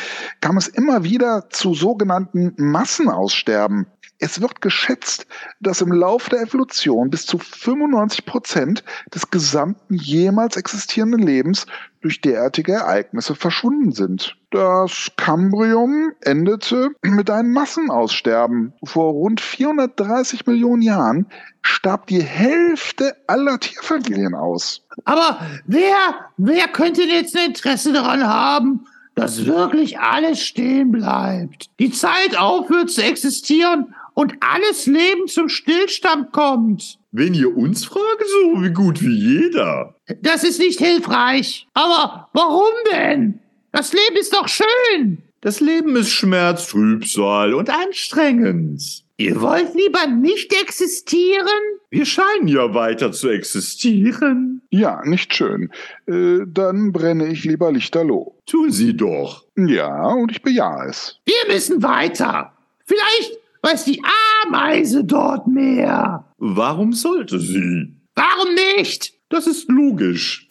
kam 0.42 0.58
es 0.58 0.68
immer 0.68 1.06
wieder 1.06 1.46
zu 1.50 1.74
sogenannten 1.74 2.54
Massenaussterben. 2.58 3.88
Es 4.24 4.40
wird 4.40 4.62
geschätzt, 4.62 5.26
dass 5.62 5.82
im 5.82 5.92
Lauf 5.92 6.30
der 6.30 6.42
Evolution 6.42 7.10
bis 7.10 7.26
zu 7.26 7.40
95 7.40 8.24
Prozent 8.24 8.84
des 9.14 9.32
gesamten 9.32 9.96
jemals 9.96 10.58
existierenden 10.58 11.22
Lebens 11.22 11.66
durch 12.02 12.22
derartige 12.22 12.74
Ereignisse 12.74 13.34
verschwunden 13.34 13.92
sind. 13.92 14.38
Das 14.52 15.12
Kambrium 15.18 16.12
endete 16.22 16.92
mit 17.02 17.32
einem 17.32 17.52
Massenaussterben. 17.52 18.74
Vor 18.84 19.14
rund 19.14 19.42
430 19.42 20.46
Millionen 20.46 20.84
Jahren 20.84 21.26
starb 21.64 22.06
die 22.06 22.22
Hälfte 22.22 23.16
aller 23.26 23.60
Tierfamilien 23.60 24.36
aus. 24.36 24.86
Aber 25.04 25.40
wer, 25.66 26.30
wer 26.38 26.68
könnte 26.68 27.02
jetzt 27.02 27.36
ein 27.36 27.48
Interesse 27.48 27.92
daran 27.92 28.28
haben, 28.28 28.86
dass 29.16 29.48
wirklich 29.48 30.00
alles 30.00 30.40
stehen 30.42 30.92
bleibt? 30.92 31.72
Die 31.80 31.92
Zeit 31.92 32.38
aufhört 32.38 32.92
zu 32.92 33.02
existieren 33.02 33.96
und 34.14 34.34
alles 34.40 34.86
Leben 34.86 35.28
zum 35.28 35.50
Stillstand 35.50 36.32
kommt. 36.32 36.98
Wenn 37.12 37.34
ihr 37.34 37.56
uns 37.56 37.86
fragt, 37.86 38.24
so 38.26 38.62
wie 38.62 38.72
gut 38.72 39.02
wie 39.02 39.40
jeder. 39.42 39.96
Das 40.22 40.44
ist 40.44 40.60
nicht 40.60 40.80
hilfreich. 40.80 41.68
Aber 41.74 42.30
warum 42.34 42.72
denn? 42.92 43.40
Das 43.72 43.94
Leben 43.94 44.18
ist 44.18 44.34
doch 44.34 44.48
schön. 44.48 45.22
Das 45.42 45.60
Leben 45.60 45.96
ist 45.96 46.12
Schmerz, 46.12 46.68
Trübsal 46.68 47.54
und 47.54 47.70
anstrengend. 47.70 49.04
Ihr 49.18 49.40
wollt 49.42 49.76
lieber 49.76 50.08
nicht 50.08 50.54
existieren? 50.54 51.48
Wir 51.90 52.06
scheinen 52.06 52.48
ja 52.48 52.74
weiter 52.74 53.12
zu 53.12 53.30
existieren. 53.30 54.62
Ja, 54.72 55.02
nicht 55.06 55.36
schön. 55.36 55.72
Äh, 56.08 56.40
dann 56.48 56.92
brenne 56.92 57.28
ich 57.28 57.44
lieber 57.44 57.72
lichterloh. 57.72 58.36
Tun 58.46 58.72
Sie 58.72 58.96
doch. 58.96 59.46
Ja, 59.56 60.08
und 60.08 60.32
ich 60.32 60.42
bejahe 60.42 60.90
es. 60.90 61.20
Wir 61.26 61.54
müssen 61.54 61.84
weiter. 61.84 62.54
Vielleicht 62.86 63.38
weiß 63.62 63.86
die 63.86 64.02
Ameise 64.46 65.04
dort 65.04 65.48
mehr. 65.48 66.34
Warum 66.38 66.94
sollte 66.94 67.40
sie? 67.40 67.96
Warum 68.16 68.54
nicht? 68.78 69.14
Das 69.30 69.48
ist 69.48 69.70
logisch. 69.70 70.48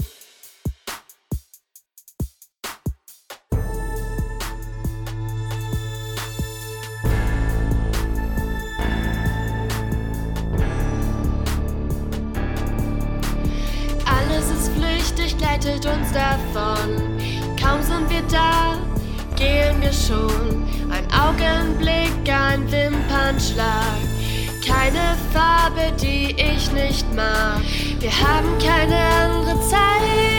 Farbe, 25.61 25.93
die 26.01 26.35
ich 26.39 26.73
nicht 26.73 27.07
mag. 27.15 27.61
Wir 27.99 28.11
haben 28.11 28.49
keine 28.59 28.97
andere 28.97 29.61
Zeit 29.69 30.30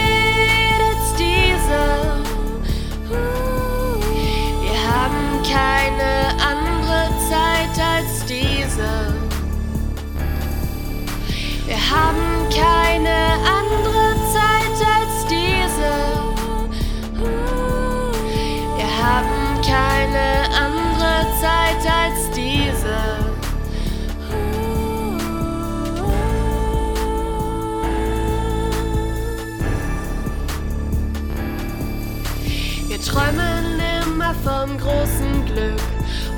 vom 34.44 34.78
großen 34.78 35.46
Glück 35.46 35.82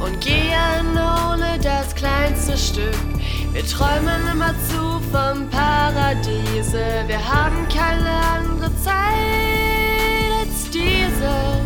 und 0.04 0.20
gehen 0.20 0.98
ohne 0.98 1.58
das 1.62 1.94
kleinste 1.96 2.58
Stück. 2.58 2.98
Wir 3.54 3.66
träumen 3.66 4.28
immer 4.32 4.54
zu 4.70 5.00
vom 5.12 5.50
Paradiese. 5.50 7.04
Wir 7.08 7.20
haben 7.20 7.68
keine 7.70 8.10
andere 8.36 8.76
Zeit 8.82 8.94
als 10.42 10.70
diese. 10.72 11.62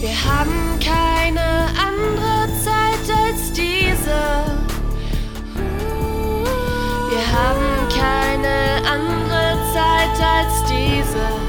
Wir 0.00 0.14
haben 0.24 0.78
keine 0.78 1.67
desert 11.14 11.47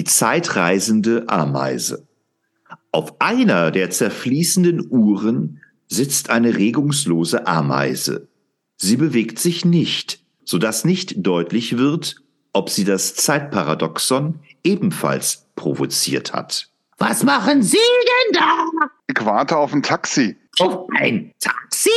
Die 0.00 0.04
zeitreisende 0.04 1.28
Ameise. 1.28 2.08
Auf 2.90 3.20
einer 3.20 3.70
der 3.70 3.90
zerfließenden 3.90 4.86
Uhren 4.88 5.60
sitzt 5.88 6.30
eine 6.30 6.56
regungslose 6.56 7.46
Ameise. 7.46 8.26
Sie 8.78 8.96
bewegt 8.96 9.38
sich 9.38 9.66
nicht, 9.66 10.24
sodass 10.42 10.86
nicht 10.86 11.16
deutlich 11.18 11.76
wird, 11.76 12.16
ob 12.54 12.70
sie 12.70 12.84
das 12.84 13.14
Zeitparadoxon 13.14 14.40
ebenfalls 14.64 15.44
provoziert 15.54 16.32
hat. 16.32 16.70
Was 16.96 17.22
machen 17.22 17.62
Sie 17.62 17.76
denn 17.76 18.40
da? 18.40 18.64
Ich 19.06 19.22
warte 19.26 19.58
auf 19.58 19.74
ein 19.74 19.82
Taxi. 19.82 20.34
Auf 20.60 20.86
ein 20.98 21.30
Taxi? 21.40 21.90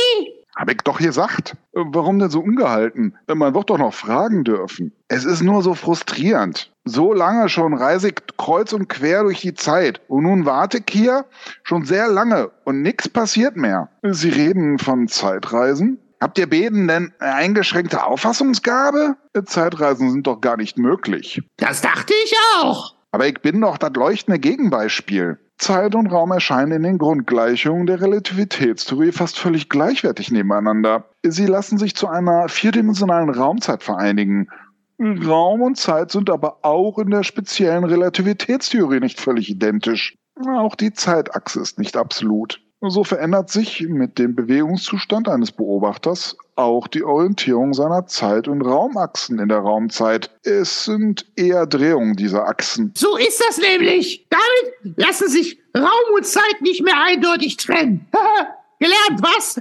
Hab 0.54 0.70
ich 0.70 0.82
doch 0.82 0.98
gesagt. 0.98 1.56
Äh, 1.72 1.80
Warum 1.86 2.18
denn 2.18 2.28
so 2.28 2.40
ungehalten? 2.40 3.16
Man 3.34 3.54
wird 3.54 3.70
doch 3.70 3.78
noch 3.78 3.94
fragen 3.94 4.44
dürfen. 4.44 4.92
Es 5.08 5.24
ist 5.24 5.40
nur 5.40 5.62
so 5.62 5.72
frustrierend. 5.72 6.70
So 6.84 7.14
lange 7.14 7.48
schon 7.48 7.72
reise 7.74 8.08
ich 8.08 8.16
kreuz 8.36 8.72
und 8.74 8.88
quer 8.88 9.22
durch 9.22 9.40
die 9.40 9.54
Zeit. 9.54 10.02
Und 10.08 10.24
nun 10.24 10.44
warte 10.44 10.78
ich 10.78 10.92
hier 10.92 11.24
schon 11.62 11.84
sehr 11.84 12.08
lange 12.08 12.50
und 12.64 12.82
nichts 12.82 13.08
passiert 13.08 13.56
mehr. 13.56 13.88
Sie 14.02 14.28
reden 14.28 14.78
von 14.78 15.08
Zeitreisen? 15.08 15.98
Habt 16.20 16.38
ihr 16.38 16.48
Beden 16.48 16.86
denn 16.88 17.12
eingeschränkte 17.18 18.04
Auffassungsgabe? 18.04 19.16
Zeitreisen 19.46 20.10
sind 20.10 20.26
doch 20.26 20.40
gar 20.40 20.56
nicht 20.56 20.78
möglich. 20.78 21.42
Das 21.56 21.80
dachte 21.80 22.12
ich 22.24 22.34
auch. 22.60 22.94
Aber 23.12 23.26
ich 23.28 23.40
bin 23.40 23.60
doch 23.60 23.78
das 23.78 23.92
leuchtende 23.94 24.38
Gegenbeispiel. 24.38 25.38
Zeit 25.58 25.94
und 25.94 26.08
Raum 26.08 26.32
erscheinen 26.32 26.72
in 26.72 26.82
den 26.82 26.98
Grundgleichungen 26.98 27.86
der 27.86 28.00
Relativitätstheorie 28.00 29.12
fast 29.12 29.38
völlig 29.38 29.68
gleichwertig 29.68 30.30
nebeneinander. 30.30 31.04
Sie 31.22 31.46
lassen 31.46 31.78
sich 31.78 31.94
zu 31.94 32.08
einer 32.08 32.48
vierdimensionalen 32.48 33.30
Raumzeit 33.30 33.82
vereinigen. 33.82 34.48
Raum 35.00 35.62
und 35.62 35.76
Zeit 35.76 36.10
sind 36.10 36.30
aber 36.30 36.58
auch 36.62 36.98
in 36.98 37.10
der 37.10 37.22
speziellen 37.22 37.84
Relativitätstheorie 37.84 39.00
nicht 39.00 39.20
völlig 39.20 39.48
identisch. 39.50 40.16
Auch 40.46 40.74
die 40.74 40.92
Zeitachse 40.92 41.60
ist 41.60 41.78
nicht 41.78 41.96
absolut. 41.96 42.60
So 42.80 43.02
verändert 43.02 43.50
sich 43.50 43.80
mit 43.88 44.18
dem 44.18 44.34
Bewegungszustand 44.34 45.28
eines 45.28 45.52
Beobachters 45.52 46.36
auch 46.56 46.86
die 46.86 47.02
Orientierung 47.02 47.72
seiner 47.72 48.06
Zeit- 48.06 48.46
und 48.46 48.62
Raumachsen 48.62 49.38
in 49.38 49.48
der 49.48 49.58
Raumzeit. 49.58 50.30
Es 50.42 50.84
sind 50.84 51.26
eher 51.34 51.66
Drehungen 51.66 52.14
dieser 52.14 52.46
Achsen. 52.46 52.92
So 52.96 53.16
ist 53.16 53.42
das 53.48 53.58
nämlich. 53.58 54.26
Damit 54.30 54.98
lassen 54.98 55.28
sich 55.28 55.58
Raum 55.76 56.14
und 56.14 56.26
Zeit 56.26 56.60
nicht 56.60 56.82
mehr 56.84 57.00
eindeutig 57.02 57.56
trennen. 57.56 58.06
Gelernt, 58.80 59.22
was? 59.22 59.54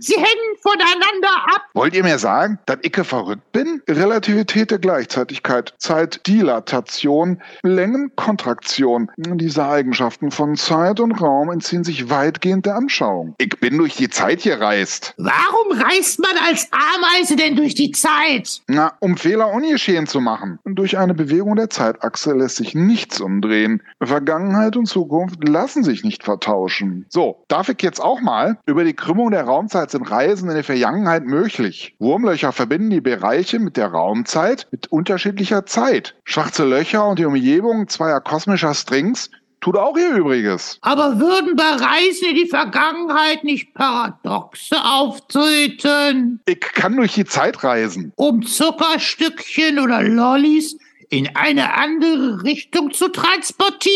Sie 0.00 0.14
hängen 0.14 0.56
voneinander 0.62 1.34
ab. 1.54 1.62
Wollt 1.74 1.94
ihr 1.94 2.04
mir 2.04 2.18
sagen, 2.18 2.58
dass 2.66 2.78
ich 2.82 2.94
verrückt 2.96 3.52
bin? 3.52 3.82
Relativität 3.88 4.70
der 4.70 4.78
Gleichzeitigkeit, 4.78 5.74
Zeitdilatation, 5.78 7.40
Längenkontraktion. 7.62 9.10
Diese 9.16 9.64
Eigenschaften 9.66 10.30
von 10.30 10.56
Zeit 10.56 11.00
und 11.00 11.12
Raum 11.12 11.50
entziehen 11.50 11.84
sich 11.84 12.10
weitgehend 12.10 12.66
der 12.66 12.76
Anschauung. 12.76 13.34
Ich 13.38 13.58
bin 13.60 13.78
durch 13.78 13.96
die 13.96 14.10
Zeit 14.10 14.42
gereist. 14.42 15.14
Warum 15.16 15.80
reist 15.80 16.20
man 16.20 16.36
als 16.46 16.68
Ameise 16.70 17.36
denn 17.36 17.56
durch 17.56 17.74
die 17.74 17.90
Zeit? 17.92 18.62
Na, 18.66 18.92
um 19.00 19.16
Fehler 19.16 19.52
ungeschehen 19.52 20.06
zu 20.06 20.20
machen. 20.20 20.58
Durch 20.64 20.98
eine 20.98 21.14
Bewegung 21.14 21.56
der 21.56 21.70
Zeitachse 21.70 22.34
lässt 22.34 22.56
sich 22.56 22.74
nichts 22.74 23.20
umdrehen. 23.20 23.82
Vergangenheit 24.02 24.76
und 24.76 24.86
Zukunft 24.86 25.46
lassen 25.46 25.82
sich 25.82 26.04
nicht 26.04 26.24
vertauschen. 26.24 27.06
So, 27.08 27.44
darf 27.48 27.68
ich 27.68 27.80
jetzt 27.82 28.00
auch 28.00 28.20
mal? 28.20 28.49
Über 28.66 28.84
die 28.84 28.94
Krümmung 28.94 29.30
der 29.30 29.44
Raumzeit 29.44 29.90
sind 29.90 30.10
Reisen 30.10 30.50
in 30.50 30.56
die 30.56 30.62
Vergangenheit 30.62 31.24
möglich. 31.24 31.94
Wurmlöcher 31.98 32.52
verbinden 32.52 32.90
die 32.90 33.00
Bereiche 33.00 33.58
mit 33.58 33.76
der 33.76 33.88
Raumzeit 33.88 34.68
mit 34.70 34.86
unterschiedlicher 34.88 35.66
Zeit. 35.66 36.14
Schwarze 36.24 36.64
Löcher 36.64 37.06
und 37.06 37.18
die 37.18 37.24
Umgebung 37.24 37.88
zweier 37.88 38.20
kosmischer 38.20 38.74
Strings 38.74 39.30
tut 39.60 39.76
auch 39.76 39.96
ihr 39.96 40.16
Übriges. 40.16 40.78
Aber 40.80 41.18
würden 41.18 41.56
bei 41.56 41.64
Reisen 41.64 42.30
in 42.30 42.36
die 42.36 42.48
Vergangenheit 42.48 43.44
nicht 43.44 43.74
Paradoxe 43.74 44.76
auftreten? 44.82 46.40
Ich 46.46 46.60
kann 46.60 46.96
durch 46.96 47.14
die 47.14 47.24
Zeit 47.24 47.62
reisen. 47.62 48.12
Um 48.16 48.42
Zuckerstückchen 48.42 49.78
oder 49.78 50.02
Lollis 50.02 50.76
in 51.10 51.28
eine 51.34 51.74
andere 51.74 52.42
Richtung 52.42 52.92
zu 52.92 53.08
transportieren? 53.08 53.90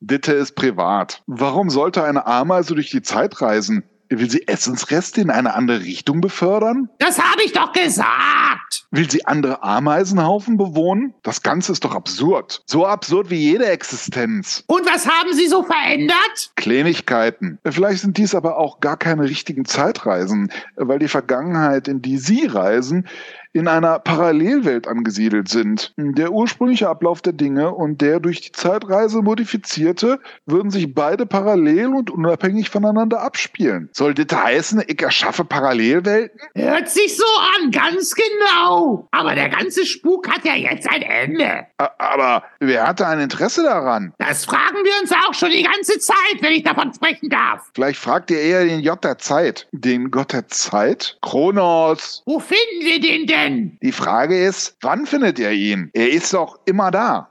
Ditte 0.00 0.32
ist 0.32 0.56
privat. 0.56 1.22
Warum 1.26 1.70
sollte 1.70 2.04
eine 2.04 2.26
Ameise 2.26 2.74
durch 2.74 2.90
die 2.90 3.02
Zeit 3.02 3.40
reisen? 3.40 3.84
Will 4.12 4.28
sie 4.28 4.48
Essensreste 4.48 5.20
in 5.20 5.30
eine 5.30 5.54
andere 5.54 5.82
Richtung 5.82 6.20
befördern? 6.20 6.88
Das 6.98 7.20
habe 7.20 7.44
ich 7.44 7.52
doch 7.52 7.72
gesagt. 7.72 8.86
Will 8.90 9.08
sie 9.08 9.24
andere 9.24 9.62
Ameisenhaufen 9.62 10.56
bewohnen? 10.56 11.14
Das 11.22 11.42
Ganze 11.42 11.70
ist 11.70 11.84
doch 11.84 11.94
absurd. 11.94 12.60
So 12.66 12.84
absurd 12.84 13.30
wie 13.30 13.36
jede 13.36 13.66
Existenz. 13.66 14.64
Und 14.66 14.84
was 14.84 15.06
haben 15.06 15.32
Sie 15.32 15.46
so 15.46 15.62
verändert? 15.62 16.50
Kleinigkeiten. 16.56 17.60
Vielleicht 17.64 18.00
sind 18.00 18.18
dies 18.18 18.34
aber 18.34 18.58
auch 18.58 18.80
gar 18.80 18.96
keine 18.96 19.22
richtigen 19.22 19.64
Zeitreisen, 19.64 20.50
weil 20.74 20.98
die 20.98 21.06
Vergangenheit, 21.06 21.86
in 21.86 22.02
die 22.02 22.18
Sie 22.18 22.46
reisen, 22.46 23.06
in 23.52 23.68
einer 23.68 23.98
Parallelwelt 23.98 24.86
angesiedelt 24.86 25.48
sind. 25.48 25.92
Der 25.96 26.32
ursprüngliche 26.32 26.88
Ablauf 26.88 27.20
der 27.20 27.32
Dinge 27.32 27.74
und 27.74 28.00
der 28.00 28.20
durch 28.20 28.40
die 28.40 28.52
Zeitreise 28.52 29.22
modifizierte 29.22 30.20
würden 30.46 30.70
sich 30.70 30.94
beide 30.94 31.26
parallel 31.26 31.88
und 31.88 32.10
unabhängig 32.10 32.70
voneinander 32.70 33.22
abspielen. 33.22 33.88
Soll 33.92 34.14
das 34.14 34.36
heißen, 34.36 34.84
ich 34.86 35.02
erschaffe 35.02 35.44
Parallelwelten? 35.44 36.40
Hört 36.54 36.88
sich 36.88 37.16
so 37.16 37.24
an, 37.58 37.70
ganz 37.70 38.14
genau. 38.14 39.08
Aber 39.10 39.34
der 39.34 39.48
ganze 39.48 39.84
Spuk 39.84 40.28
hat 40.28 40.44
ja 40.44 40.54
jetzt 40.54 40.88
ein 40.88 41.02
Ende. 41.02 41.66
Aber 41.98 42.44
wer 42.60 42.86
hatte 42.86 43.06
ein 43.06 43.20
Interesse 43.20 43.62
daran? 43.62 44.12
Das 44.18 44.44
fragen 44.44 44.84
wir 44.84 44.92
uns 45.02 45.12
auch 45.12 45.34
schon 45.34 45.50
die 45.50 45.62
ganze 45.62 45.98
Zeit, 45.98 46.16
wenn 46.40 46.52
ich 46.52 46.62
davon 46.62 46.92
sprechen 46.94 47.28
darf. 47.28 47.70
Vielleicht 47.74 47.98
fragt 47.98 48.30
ihr 48.30 48.40
eher 48.40 48.64
den 48.64 48.80
J 48.80 49.02
der 49.02 49.18
Zeit. 49.18 49.66
Den 49.72 50.10
Gott 50.10 50.32
der 50.32 50.46
Zeit? 50.48 51.18
Kronos. 51.22 52.22
Wo 52.26 52.38
finden 52.38 52.80
wir 52.80 53.00
den 53.00 53.26
denn? 53.26 53.39
Die 53.82 53.92
Frage 53.92 54.36
ist, 54.36 54.76
wann 54.82 55.06
findet 55.06 55.38
ihr 55.38 55.52
ihn? 55.52 55.90
Er 55.94 56.10
ist 56.10 56.34
doch 56.34 56.58
immer 56.66 56.90
da. 56.90 57.30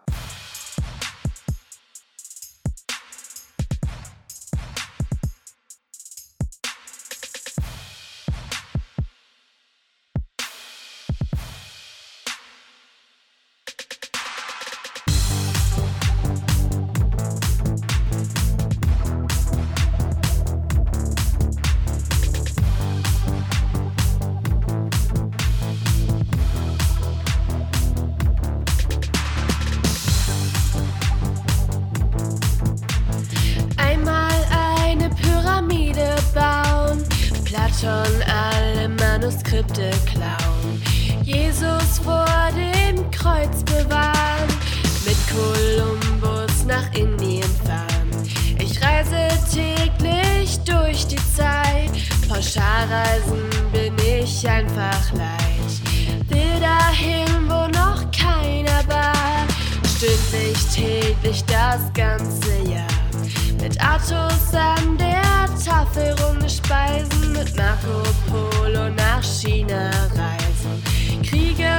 Mit 63.80 63.88
Autos 63.88 64.53
an 64.53 64.97
der 64.97 65.47
Tafel 65.63 66.13
runde 66.21 66.49
Speisen, 66.49 67.32
mit 67.32 67.55
Marco 67.55 68.03
Polo 68.27 68.89
nach 68.89 69.23
China 69.23 69.89
reisen. 70.15 70.84
Kriege 71.23 71.69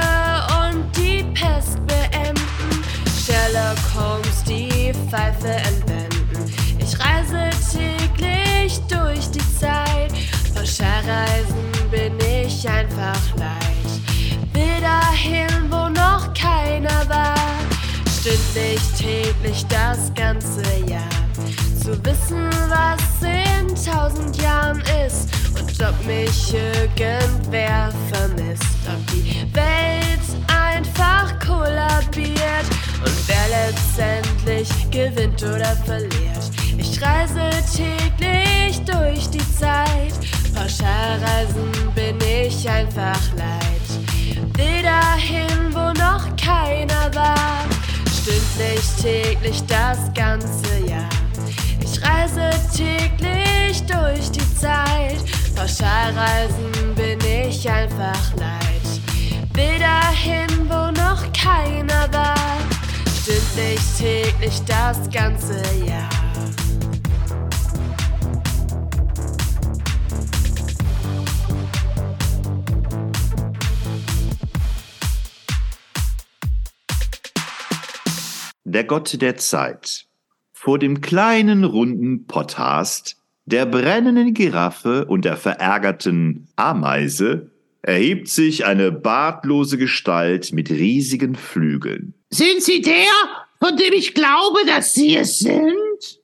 und 0.63 0.85
die 0.95 1.23
Pest 1.33 1.77
beenden, 1.85 2.41
Sherlock 3.23 3.77
Holmes 3.93 4.43
die 4.43 4.93
Pfeife 5.09 5.49
entwenden. 5.49 6.51
Ich 6.79 6.97
reise 6.99 7.49
täglich 7.71 8.79
durch 8.87 9.29
die 9.29 9.59
Zeit, 9.59 10.11
Pauschalreisen 10.55 11.71
bin 11.91 12.17
ich 12.19 12.67
einfach 12.67 13.19
leid. 13.37 13.91
Will 14.53 14.81
dahin, 14.81 15.69
wo 15.69 15.89
noch 15.89 16.33
keiner 16.33 17.07
war, 17.07 17.35
stündlich, 18.19 18.81
täglich 18.97 19.65
das 19.67 20.11
ganze 20.15 20.63
Jahr. 20.87 21.20
Zu 21.83 21.97
wissen, 22.05 22.47
was 22.69 23.23
in 23.23 23.67
tausend 23.73 24.39
Jahren 24.39 24.83
ist 25.03 25.29
und 25.59 25.83
ob 25.83 26.05
mich 26.05 26.53
irgendwer 26.53 27.91
vermisst. 28.11 28.63
Ob 28.87 29.07
die 29.07 29.47
Welt 29.55 30.21
einfach 30.47 31.39
kollabiert 31.39 32.67
und 33.03 33.27
wer 33.27 33.47
letztendlich 33.49 34.69
gewinnt 34.91 35.41
oder 35.41 35.75
verliert. 35.83 36.51
Ich 36.77 37.01
reise 37.01 37.49
täglich 37.75 38.79
durch 38.85 39.27
die 39.31 39.55
Zeit, 39.57 40.13
Pauschalreisen 40.53 41.71
bin 41.95 42.19
ich 42.21 42.69
einfach 42.69 43.19
leid. 43.35 44.55
Will 44.55 44.83
dahin, 44.83 45.73
wo 45.73 45.91
noch 45.99 46.27
keiner 46.35 47.09
war, 47.15 47.65
stündlich, 48.05 48.87
täglich 49.01 49.63
das 49.65 50.13
ganze 50.13 50.77
Jahr. 50.87 51.20
Reise 52.03 52.49
täglich 52.75 53.83
durch 53.85 54.31
die 54.31 54.55
Zeit. 54.55 55.17
Pauschalreisen 55.55 56.95
bin 56.95 57.19
ich 57.19 57.69
einfach 57.69 58.35
leid. 58.35 58.61
Will 59.53 59.79
dahin, 59.79 60.69
wo 60.69 60.91
noch 60.91 61.31
keiner 61.33 62.11
war. 62.11 62.57
Stündlich, 63.21 63.79
täglich, 63.97 64.61
das 64.65 65.09
ganze 65.09 65.61
Jahr. 65.85 66.09
Der 78.63 78.85
Gott 78.85 79.21
der 79.21 79.35
Zeit 79.35 80.07
vor 80.63 80.77
dem 80.77 81.01
kleinen 81.01 81.63
runden 81.63 82.27
Potthast, 82.27 83.17
der 83.45 83.65
brennenden 83.65 84.35
Giraffe 84.35 85.05
und 85.05 85.25
der 85.25 85.35
verärgerten 85.35 86.49
Ameise 86.55 87.49
erhebt 87.81 88.27
sich 88.27 88.63
eine 88.63 88.91
bartlose 88.91 89.79
Gestalt 89.79 90.53
mit 90.53 90.69
riesigen 90.69 91.33
Flügeln. 91.33 92.13
Sind 92.29 92.61
Sie 92.61 92.79
der, 92.79 92.93
von 93.59 93.75
dem 93.75 93.91
ich 93.93 94.13
glaube, 94.13 94.59
dass 94.67 94.93
Sie 94.93 95.17
es 95.17 95.39
sind? 95.39 95.73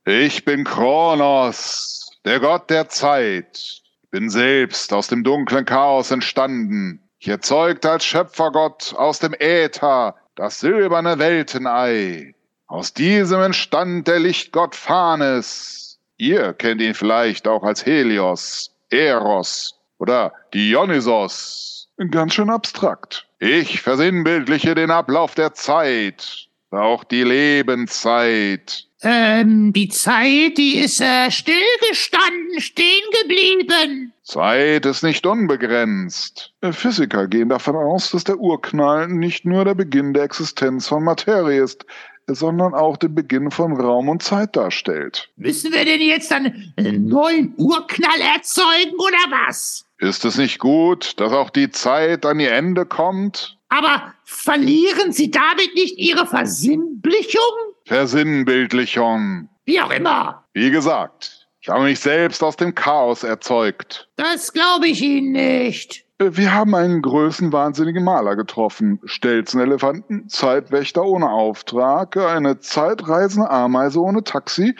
Ich 0.06 0.44
bin 0.44 0.62
Kronos, 0.62 2.12
der 2.24 2.38
Gott 2.38 2.70
der 2.70 2.88
Zeit. 2.88 3.82
Bin 4.12 4.30
selbst 4.30 4.92
aus 4.92 5.08
dem 5.08 5.24
dunklen 5.24 5.64
Chaos 5.64 6.12
entstanden. 6.12 7.00
Ich 7.18 7.26
erzeugte 7.26 7.90
als 7.90 8.04
Schöpfergott 8.04 8.94
aus 8.96 9.18
dem 9.18 9.34
Äther 9.40 10.14
das 10.36 10.60
silberne 10.60 11.18
Weltenei. 11.18 12.36
Aus 12.68 12.92
diesem 12.92 13.40
entstand 13.40 14.06
der 14.06 14.20
Lichtgott 14.20 14.74
Phanes. 14.74 15.98
Ihr 16.18 16.52
kennt 16.52 16.82
ihn 16.82 16.92
vielleicht 16.92 17.48
auch 17.48 17.62
als 17.62 17.86
Helios, 17.86 18.70
Eros 18.90 19.74
oder 19.96 20.34
Dionysos. 20.52 21.88
Ganz 22.10 22.34
schön 22.34 22.50
abstrakt. 22.50 23.26
Ich 23.38 23.80
versinnbildliche 23.80 24.74
den 24.74 24.90
Ablauf 24.90 25.34
der 25.34 25.54
Zeit, 25.54 26.48
auch 26.70 27.04
die 27.04 27.22
Lebenszeit. 27.22 28.84
Ähm, 29.00 29.72
die 29.72 29.88
Zeit, 29.88 30.58
die 30.58 30.78
ist 30.78 31.00
äh, 31.00 31.30
stillgestanden, 31.30 32.60
stehen 32.60 33.04
geblieben. 33.22 34.12
Zeit 34.24 34.84
ist 34.84 35.02
nicht 35.02 35.24
unbegrenzt. 35.24 36.52
Physiker 36.72 37.28
gehen 37.28 37.48
davon 37.48 37.76
aus, 37.76 38.10
dass 38.10 38.24
der 38.24 38.38
Urknall 38.38 39.08
nicht 39.08 39.46
nur 39.46 39.64
der 39.64 39.74
Beginn 39.74 40.12
der 40.12 40.24
Existenz 40.24 40.88
von 40.88 41.02
Materie 41.04 41.62
ist, 41.62 41.86
sondern 42.28 42.74
auch 42.74 42.96
den 42.96 43.14
Beginn 43.14 43.50
von 43.50 43.72
Raum 43.78 44.08
und 44.08 44.22
Zeit 44.22 44.56
darstellt. 44.56 45.30
Müssen 45.36 45.72
wir 45.72 45.84
denn 45.84 46.00
jetzt 46.00 46.32
einen 46.32 46.72
neuen 47.06 47.54
Urknall 47.56 48.20
erzeugen 48.34 48.94
oder 48.96 49.46
was? 49.46 49.84
Ist 49.98 50.24
es 50.24 50.36
nicht 50.36 50.58
gut, 50.58 51.18
dass 51.18 51.32
auch 51.32 51.50
die 51.50 51.70
Zeit 51.70 52.24
an 52.24 52.38
ihr 52.38 52.52
Ende 52.52 52.86
kommt? 52.86 53.56
Aber 53.68 54.14
verlieren 54.24 55.12
Sie 55.12 55.30
damit 55.30 55.74
nicht 55.74 55.98
Ihre 55.98 56.26
Versinnblichung? 56.26 57.42
Versinnbildlichung. 57.84 59.48
Wie 59.64 59.80
auch 59.80 59.90
immer. 59.90 60.44
Wie 60.52 60.70
gesagt, 60.70 61.46
ich 61.60 61.68
habe 61.68 61.84
mich 61.84 62.00
selbst 62.00 62.42
aus 62.42 62.56
dem 62.56 62.74
Chaos 62.74 63.24
erzeugt. 63.24 64.08
Das 64.16 64.52
glaube 64.52 64.88
ich 64.88 65.02
Ihnen 65.02 65.32
nicht. 65.32 66.04
Wir 66.20 66.52
haben 66.52 66.74
einen 66.74 67.00
größenwahnsinnigen 67.00 68.02
Maler 68.02 68.34
getroffen. 68.34 68.98
Stelzenelefanten, 69.04 70.28
Zeitwächter 70.28 71.04
ohne 71.04 71.30
Auftrag, 71.30 72.16
eine 72.16 72.58
zeitreisende 72.58 73.48
Ameise 73.48 74.00
ohne 74.00 74.24
Taxi. 74.24 74.74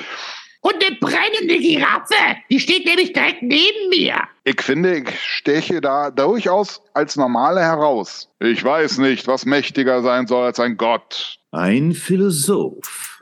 Und 0.60 0.74
eine 0.84 0.96
brennende 0.96 1.58
Giraffe. 1.58 2.36
Die 2.50 2.58
steht 2.58 2.84
nämlich 2.84 3.12
direkt 3.12 3.42
neben 3.42 3.88
mir. 3.88 4.16
Ich 4.42 4.60
finde, 4.60 4.96
ich 4.96 5.20
steche 5.20 5.80
da 5.80 6.10
durchaus 6.10 6.82
als 6.92 7.14
Normale 7.14 7.60
heraus. 7.60 8.28
Ich 8.40 8.64
weiß 8.64 8.98
nicht, 8.98 9.28
was 9.28 9.46
mächtiger 9.46 10.02
sein 10.02 10.26
soll 10.26 10.44
als 10.44 10.58
ein 10.58 10.76
Gott. 10.76 11.38
Ein 11.52 11.92
Philosoph. 11.92 13.20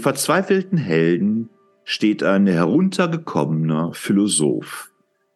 Verzweifelten 0.00 0.78
Helden 0.78 1.50
steht 1.84 2.22
ein 2.22 2.46
heruntergekommener 2.46 3.92
Philosoph 3.94 4.90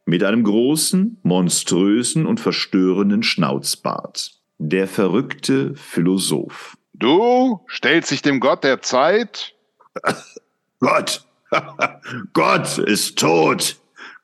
mit 0.07 0.25
einem 0.25 0.45
großen, 0.45 1.19
monströsen 1.23 2.27
und 2.27 2.41
verstörenden 2.41 3.23
Schnauzbart. 3.23 4.33
Der 4.59 4.87
verrückte 4.87 5.75
Philosoph. 5.75 6.77
Du 6.93 7.61
stellst 7.69 8.11
dich 8.11 8.23
dem 8.23 8.41
Gott 8.41 8.65
der 8.65 8.83
Zeit? 8.83 9.55
Gott, 10.81 11.27
Gott 12.33 12.79
ist 12.79 13.19
tot. 13.19 13.77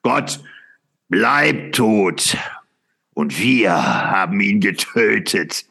Gott 0.03 0.41
bleibt 1.09 1.77
tot. 1.77 2.37
Und 3.13 3.39
wir 3.39 3.73
haben 3.73 4.41
ihn 4.41 4.61
getötet. 4.61 5.65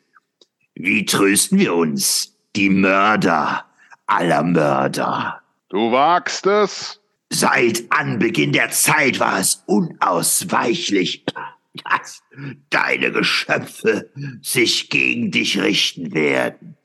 Wie 0.76 1.06
trösten 1.06 1.58
wir 1.58 1.74
uns? 1.74 2.36
Die 2.56 2.70
Mörder 2.70 3.69
aller 4.10 4.44
Mörder. 4.44 5.42
Du 5.70 5.92
wagst 5.92 6.46
es? 6.46 7.00
Seit 7.30 7.84
Anbeginn 7.92 8.54
der 8.54 8.72
Zeit 8.72 9.20
war 9.20 9.40
es 9.40 9.64
unausweichlich, 9.68 11.26
dass 11.84 12.24
deine 12.70 13.12
Geschöpfe 13.12 14.10
sich 14.42 14.90
gegen 14.90 15.30
dich 15.32 15.62
richten 15.62 16.14
werden. 16.14 16.76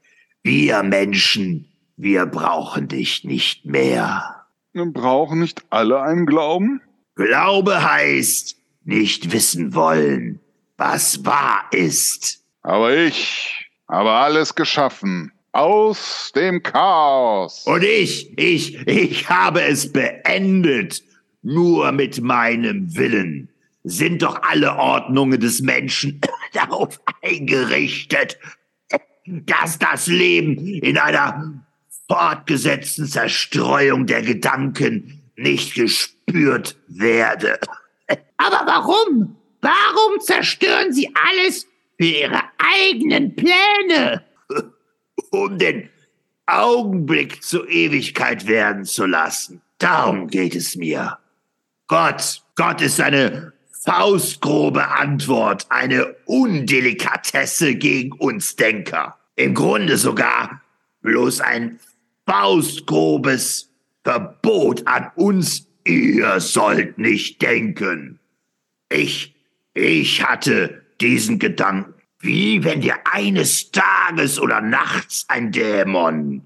Wir 0.43 0.83
Menschen, 0.83 1.73
wir 1.97 2.27
brauchen 2.27 2.89
dich 2.89 3.25
nicht 3.25 3.65
mehr. 3.65 4.45
Brauchen 4.75 5.41
nicht 5.41 5.65
alle 5.71 6.03
einen 6.03 6.27
Glauben? 6.27 6.83
Glaube 7.15 7.83
heißt 7.83 8.57
nicht 8.85 9.33
wissen 9.33 9.75
wollen, 9.75 10.41
was 10.77 11.25
wahr 11.25 11.65
ist. 11.71 12.45
Aber 12.61 12.95
ich 12.95 13.71
habe 13.89 14.11
alles 14.11 14.55
geschaffen. 14.55 15.34
Aus 15.55 16.33
dem 16.35 16.65
Chaos. 16.65 17.65
Und 17.65 17.85
ich, 17.85 18.37
ich, 18.37 18.77
ich 18.89 19.29
habe 19.29 19.63
es 19.63 19.93
beendet. 19.93 21.01
Nur 21.43 21.93
mit 21.93 22.21
meinem 22.21 22.97
Willen 22.97 23.49
sind 23.85 24.23
doch 24.23 24.43
alle 24.43 24.75
Ordnungen 24.75 25.39
des 25.39 25.61
Menschen 25.61 26.21
darauf 26.53 27.01
eingerichtet, 27.23 28.37
dass 29.27 29.79
das 29.79 30.09
Leben 30.09 30.59
in 30.59 30.99
einer 30.99 31.63
fortgesetzten 32.09 33.07
Zerstreuung 33.07 34.07
der 34.07 34.23
Gedanken 34.23 35.23
nicht 35.37 35.75
gespürt 35.75 36.77
werde. 36.89 37.61
Aber 38.39 38.63
warum? 38.67 39.37
Warum 39.61 40.19
zerstören 40.19 40.93
Sie 40.93 41.09
alles 41.15 41.69
für 41.97 42.07
Ihre 42.07 42.43
eigenen 42.59 43.37
Pläne? 43.37 44.25
Um 45.35 45.59
den 45.59 45.89
Augenblick 46.47 47.43
zur 47.43 47.69
Ewigkeit 47.69 48.47
werden 48.47 48.85
zu 48.85 49.05
lassen. 49.05 49.61
Darum 49.79 50.29
geht 50.29 50.55
es 50.55 50.77
mir. 50.77 51.19
Gott, 51.89 52.43
Gott 52.55 52.81
ist 52.81 53.01
eine 53.01 53.53
faustgrobe 53.85 54.87
Antwort, 54.87 55.67
eine 55.71 56.15
Undelikatesse 56.27 57.75
gegen 57.75 58.13
uns 58.13 58.55
Denker. 58.55 59.19
Im 59.35 59.55
Grunde 59.55 59.99
sogar 59.99 60.63
bloß 61.03 61.41
ein 61.41 61.81
faustgrobes 62.27 63.71
Verbot 64.05 64.87
an 64.87 65.11
uns, 65.17 65.67
ihr 65.85 66.39
sollt 66.39 66.97
nicht 66.99 67.43
denken. 67.43 68.21
Ich, 68.89 69.35
ich 69.75 70.23
hatte 70.23 70.83
diesen 71.01 71.41
Gedanken, 71.41 71.95
wie 72.25 72.65
wenn 72.65 72.81
dir 72.81 72.97
eines 73.05 73.71
Tages 73.71 74.41
oder 74.41 74.61
nachts 74.61 75.27
ein 75.29 75.53
Dämon 75.53 76.43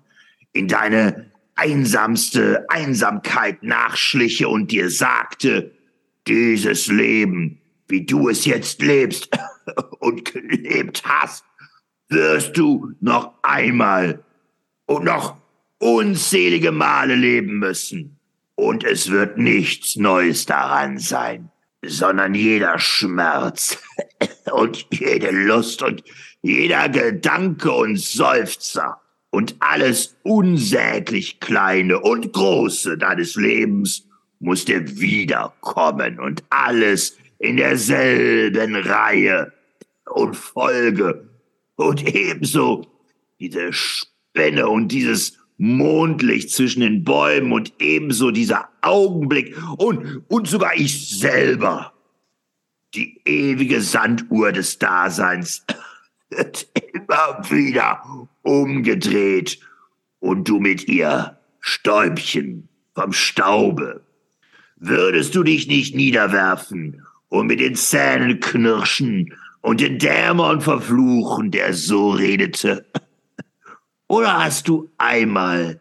in 0.53 0.67
deine 0.67 1.31
einsamste 1.55 2.67
Einsamkeit 2.69 3.63
nachschliche 3.63 4.49
und 4.49 4.73
dir 4.73 4.91
sagte, 4.91 5.73
dieses 6.27 6.89
Leben, 6.89 7.61
wie 7.87 8.05
du 8.05 8.29
es 8.29 8.45
jetzt 8.45 8.83
lebst 8.83 9.31
und 10.01 10.25
gelebt 10.25 11.03
hast, 11.05 11.45
wirst 12.09 12.57
du 12.57 12.93
noch 13.01 13.35
einmal 13.43 14.25
und 14.87 15.05
noch 15.05 15.37
unzählige 15.79 16.73
Male 16.73 17.15
leben 17.15 17.59
müssen. 17.59 18.19
Und 18.57 18.83
es 18.83 19.11
wird 19.11 19.39
nichts 19.39 19.97
Neues 19.97 20.45
daran 20.47 20.99
sein, 20.99 21.51
sondern 21.85 22.35
jeder 22.35 22.79
Schmerz 22.79 23.79
und 24.53 24.87
jede 24.91 25.31
Lust 25.31 25.83
und 25.83 26.03
jeder 26.43 26.89
Gedanke 26.89 27.71
und 27.73 27.99
Seufzer 27.99 29.01
und 29.31 29.57
alles 29.61 30.17
unsäglich 30.23 31.41
Kleine 31.41 32.01
und 32.01 32.33
Große 32.33 32.99
deines 32.99 33.35
Lebens 33.35 34.05
muss 34.41 34.65
dir 34.65 35.01
wiederkommen 35.01 36.19
und 36.19 36.45
alles 36.51 37.17
in 37.39 37.57
derselben 37.57 38.77
Reihe 38.77 39.53
und 40.07 40.37
Folge 40.37 41.29
und 41.77 42.07
ebenso 42.07 42.87
diese 43.41 43.73
Spinne 43.73 44.69
und 44.69 44.89
dieses 44.89 45.38
Mondlicht 45.59 46.51
zwischen 46.51 46.81
den 46.81 47.03
Bäumen 47.03 47.53
und 47.53 47.73
ebenso 47.81 48.31
dieser 48.31 48.69
Augenblick 48.81 49.57
und, 49.77 50.23
und 50.29 50.47
sogar 50.47 50.75
ich 50.77 51.19
selber. 51.19 51.93
Die 52.95 53.21
ewige 53.25 53.81
Sanduhr 53.81 54.53
des 54.53 54.79
Daseins 54.79 55.67
wird 56.31 56.69
immer 56.75 57.51
wieder 57.51 58.29
umgedreht 58.43 59.59
und 60.21 60.49
du 60.49 60.61
mit 60.61 60.89
ihr 60.89 61.39
Stäubchen 61.61 62.69
vom 62.95 63.13
Staube. 63.13 64.03
Würdest 64.77 65.35
du 65.35 65.43
dich 65.43 65.67
nicht 65.67 65.95
niederwerfen 65.95 67.05
und 67.29 67.49
mit 67.49 67.59
den 67.59 67.75
Zähnen 67.75 68.39
knirschen 68.39 69.35
und 69.61 69.81
den 69.81 69.99
Dämon 69.99 70.61
verfluchen, 70.61 71.51
der 71.51 71.75
so 71.75 72.11
redete? 72.11 72.87
Oder 74.09 74.45
hast 74.45 74.69
du 74.69 74.91
einmal 74.97 75.81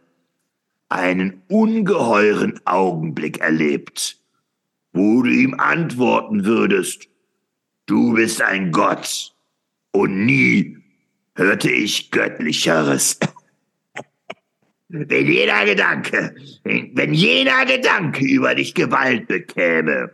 einen 0.89 1.41
ungeheuren 1.47 2.59
Augenblick 2.65 3.39
erlebt, 3.39 4.19
wo 4.93 5.23
du 5.23 5.29
ihm 5.29 5.53
antworten 5.55 6.45
würdest, 6.45 7.07
du 7.85 8.13
bist 8.13 8.41
ein 8.41 8.71
Gott 8.71 9.33
und 9.91 10.25
nie 10.25 10.77
hörte 11.35 11.71
ich 11.71 12.11
göttlicheres. 12.11 13.19
wenn 14.89 15.27
jeder 15.27 15.65
Gedanke, 15.65 16.35
wenn 16.63 17.13
jener 17.13 17.65
Gedanke 17.65 18.25
über 18.25 18.55
dich 18.55 18.73
Gewalt 18.73 19.27
bekäme, 19.27 20.11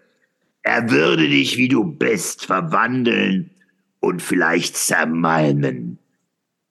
er 0.61 0.89
würde 0.89 1.27
dich, 1.27 1.57
wie 1.57 1.67
du 1.67 1.83
bist, 1.83 2.45
verwandeln 2.45 3.51
und 3.99 4.21
vielleicht 4.21 4.77
zermalmen. 4.77 5.99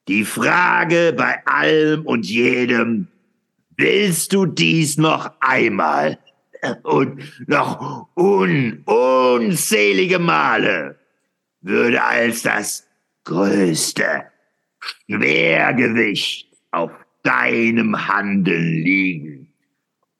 Die 0.09 0.25
Frage 0.25 1.15
bei 1.17 1.47
allem 1.47 2.07
und 2.07 2.27
jedem, 2.27 3.07
willst 3.77 4.33
du 4.33 4.47
dies 4.47 4.97
noch 4.97 5.31
einmal 5.41 6.19
und 6.83 7.23
noch 7.47 8.09
un 8.17 8.83
unzählige 8.85 10.19
Male, 10.19 10.99
würde 11.61 12.03
als 12.03 12.43
das 12.43 12.87
größte 13.25 14.25
Schwergewicht 14.81 16.49
auf 16.73 16.91
deinem 17.23 18.09
Handeln 18.09 18.83
liegen. 18.83 19.53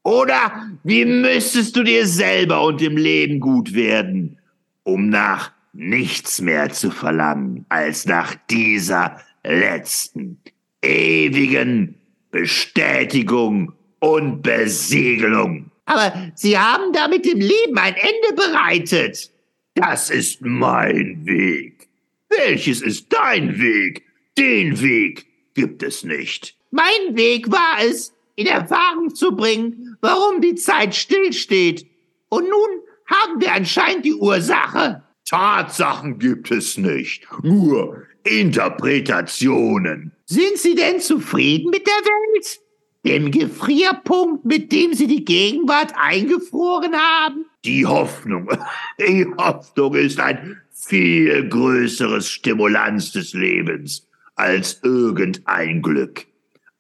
Oder 0.05 0.69
wie 0.85 1.05
müsstest 1.05 1.77
du 1.77 1.83
dir 1.83 2.07
selber 2.07 2.65
und 2.65 2.81
dem 2.81 2.97
Leben 2.97 3.41
gut 3.41 3.75
werden, 3.75 4.39
um 4.85 5.09
nach 5.09 5.53
nichts 5.73 6.41
mehr 6.41 6.71
zu 6.71 6.91
verlangen 6.91 7.67
als 7.69 8.07
nach 8.07 8.35
dieser 8.51 9.21
letzten, 9.45 10.41
ewigen 10.83 11.95
Bestätigung 12.31 13.73
und 14.01 14.43
Besiegelung. 14.43 15.71
Aber 15.85 16.33
Sie 16.35 16.59
haben 16.59 16.93
damit 16.93 17.25
dem 17.25 17.41
Leben 17.41 17.77
ein 17.77 17.95
Ende 17.95 18.35
bereitet. 18.35 19.31
Das 19.75 20.11
ist 20.11 20.43
mein 20.43 21.25
Weg. 21.25 21.89
Welches 22.29 22.81
ist 22.81 23.13
dein 23.13 23.59
Weg? 23.59 24.05
Den 24.39 24.81
Weg 24.81 25.27
gibt 25.55 25.83
es 25.83 26.05
nicht. 26.05 26.57
Mein 26.71 27.15
Weg 27.15 27.51
war 27.51 27.79
es, 27.85 28.15
in 28.35 28.47
Erfahrung 28.47 29.15
zu 29.15 29.37
bringen, 29.37 29.97
warum 30.01 30.41
die 30.41 30.55
Zeit 30.55 30.95
stillsteht. 30.95 31.87
Und 32.31 32.49
nun 32.49 32.81
haben 33.07 33.41
wir 33.41 33.53
anscheinend 33.53 34.07
die 34.07 34.15
Ursache. 34.15 35.03
Tatsachen 35.29 36.19
gibt 36.19 36.51
es 36.51 36.79
nicht, 36.79 37.27
nur 37.43 38.07
Interpretationen. 38.25 40.13
Sind 40.27 40.57
Sie 40.57 40.75
denn 40.75 41.01
zufrieden 41.01 41.71
mit 41.71 41.87
der 41.87 41.95
Welt? 41.95 42.61
Dem 43.05 43.31
Gefrierpunkt, 43.31 44.45
mit 44.45 44.71
dem 44.71 44.95
Sie 44.95 45.07
die 45.07 45.25
Gegenwart 45.25 45.93
eingefroren 45.97 46.95
haben? 46.95 47.47
Die 47.65 47.85
Hoffnung, 47.85 48.49
die 49.01 49.27
Hoffnung 49.37 49.95
ist 49.95 50.21
ein 50.21 50.61
viel 50.71 51.49
größeres 51.49 52.29
Stimulanz 52.29 53.13
des 53.13 53.33
Lebens 53.33 54.07
als 54.37 54.81
irgendein 54.83 55.83
Glück. 55.83 56.27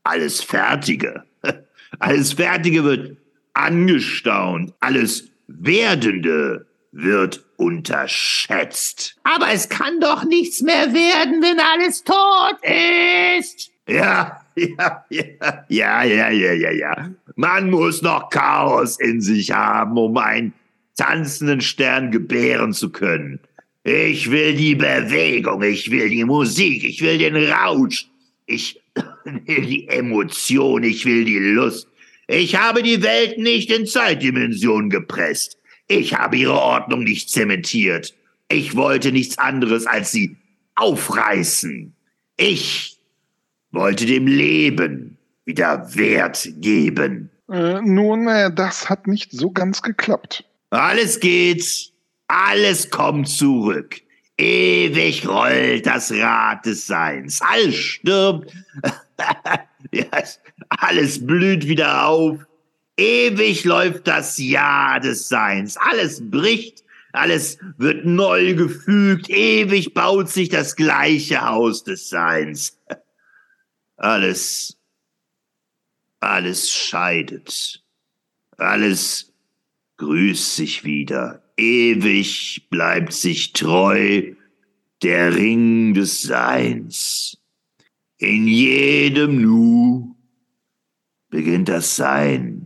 Alles 0.04 0.42
Fertige, 0.42 1.24
Alles 1.98 2.32
Fertige 2.32 2.84
wird 2.84 3.16
angestaunt, 3.54 4.72
alles 4.80 5.28
Werdende 5.46 6.66
wird 6.92 7.44
unterschätzt. 7.62 9.16
Aber 9.24 9.48
es 9.52 9.68
kann 9.68 10.00
doch 10.00 10.24
nichts 10.24 10.62
mehr 10.62 10.92
werden, 10.92 11.42
wenn 11.42 11.60
alles 11.60 12.04
tot 12.04 12.56
ist. 13.38 13.70
Ja, 13.88 14.40
ja, 14.54 15.04
ja, 15.08 15.64
ja, 15.68 16.04
ja, 16.04 16.52
ja, 16.52 16.70
ja. 16.70 17.10
Man 17.36 17.70
muss 17.70 18.02
noch 18.02 18.30
Chaos 18.30 18.98
in 19.00 19.20
sich 19.20 19.50
haben, 19.50 19.96
um 19.96 20.16
einen 20.16 20.52
tanzenden 20.96 21.60
Stern 21.60 22.10
gebären 22.10 22.72
zu 22.72 22.90
können. 22.90 23.40
Ich 23.84 24.30
will 24.30 24.54
die 24.54 24.76
Bewegung, 24.76 25.62
ich 25.62 25.90
will 25.90 26.08
die 26.08 26.24
Musik, 26.24 26.84
ich 26.84 27.02
will 27.02 27.18
den 27.18 27.36
Rausch, 27.36 28.06
ich 28.46 28.80
will 29.24 29.62
die 29.62 29.88
Emotion, 29.88 30.84
ich 30.84 31.04
will 31.04 31.24
die 31.24 31.38
Lust. 31.38 31.88
Ich 32.28 32.56
habe 32.56 32.82
die 32.82 33.02
Welt 33.02 33.38
nicht 33.38 33.70
in 33.70 33.86
Zeitdimensionen 33.86 34.90
gepresst. 34.90 35.58
Ich 35.92 36.14
habe 36.14 36.38
ihre 36.38 36.58
Ordnung 36.58 37.04
nicht 37.04 37.28
zementiert. 37.28 38.14
Ich 38.48 38.74
wollte 38.74 39.12
nichts 39.12 39.36
anderes 39.36 39.86
als 39.86 40.10
sie 40.10 40.36
aufreißen. 40.74 41.94
Ich 42.38 42.98
wollte 43.72 44.06
dem 44.06 44.26
Leben 44.26 45.18
wieder 45.44 45.94
Wert 45.94 46.48
geben. 46.56 47.28
Äh, 47.50 47.82
nun, 47.82 48.26
äh, 48.26 48.50
das 48.50 48.88
hat 48.88 49.06
nicht 49.06 49.32
so 49.32 49.50
ganz 49.50 49.82
geklappt. 49.82 50.44
Alles 50.70 51.20
geht, 51.20 51.92
alles 52.26 52.88
kommt 52.88 53.28
zurück. 53.28 54.00
Ewig 54.38 55.28
rollt 55.28 55.84
das 55.84 56.10
Rad 56.10 56.64
des 56.64 56.86
Seins. 56.86 57.38
Alles 57.42 57.76
stirbt. 57.76 58.50
alles 60.70 61.26
blüht 61.26 61.68
wieder 61.68 62.06
auf. 62.06 62.38
Ewig 62.96 63.64
läuft 63.64 64.06
das 64.06 64.38
Jahr 64.38 65.00
des 65.00 65.28
Seins. 65.28 65.76
Alles 65.76 66.30
bricht, 66.30 66.84
alles 67.12 67.58
wird 67.78 68.04
neu 68.04 68.54
gefügt. 68.54 69.30
Ewig 69.30 69.94
baut 69.94 70.28
sich 70.28 70.48
das 70.48 70.76
gleiche 70.76 71.42
Haus 71.42 71.84
des 71.84 72.08
Seins. 72.08 72.78
Alles, 73.96 74.78
alles 76.20 76.70
scheidet. 76.70 77.84
Alles 78.56 79.32
grüßt 79.96 80.56
sich 80.56 80.84
wieder. 80.84 81.42
Ewig 81.56 82.68
bleibt 82.70 83.12
sich 83.12 83.52
treu 83.52 84.34
der 85.02 85.34
Ring 85.34 85.94
des 85.94 86.22
Seins. 86.22 87.38
In 88.18 88.46
jedem 88.46 89.42
Nu 89.42 90.16
beginnt 91.28 91.68
das 91.68 91.96
Sein. 91.96 92.61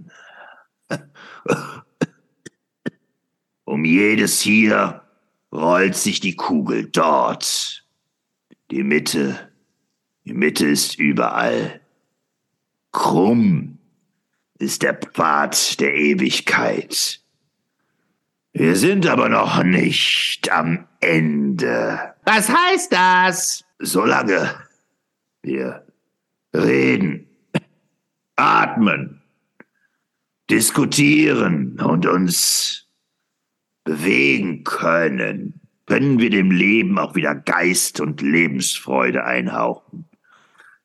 Um 3.64 3.84
jedes 3.84 4.40
hier 4.40 5.02
rollt 5.52 5.96
sich 5.96 6.20
die 6.20 6.36
Kugel 6.36 6.88
dort. 6.88 7.84
Die 8.70 8.82
Mitte, 8.82 9.52
die 10.24 10.34
Mitte 10.34 10.66
ist 10.66 10.98
überall. 10.98 11.80
Krumm 12.92 13.78
ist 14.58 14.82
der 14.82 14.94
Pfad 14.94 15.80
der 15.80 15.94
Ewigkeit. 15.94 17.20
Wir 18.52 18.74
sind 18.76 19.06
aber 19.06 19.28
noch 19.28 19.62
nicht 19.62 20.50
am 20.50 20.86
Ende. 21.00 22.14
Was 22.24 22.48
heißt 22.48 22.90
das? 22.92 23.64
Solange 23.78 24.54
wir 25.42 25.86
reden, 26.54 27.28
atmen, 28.36 29.15
diskutieren 30.50 31.80
und 31.80 32.06
uns 32.06 32.86
bewegen 33.84 34.64
können, 34.64 35.60
können 35.86 36.18
wir 36.18 36.30
dem 36.30 36.50
Leben 36.50 36.98
auch 36.98 37.14
wieder 37.14 37.34
Geist 37.34 38.00
und 38.00 38.20
Lebensfreude 38.20 39.24
einhauchen. 39.24 40.04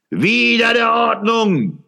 Wieder 0.09 0.73
der 0.73 0.91
Ordnung, 0.91 1.83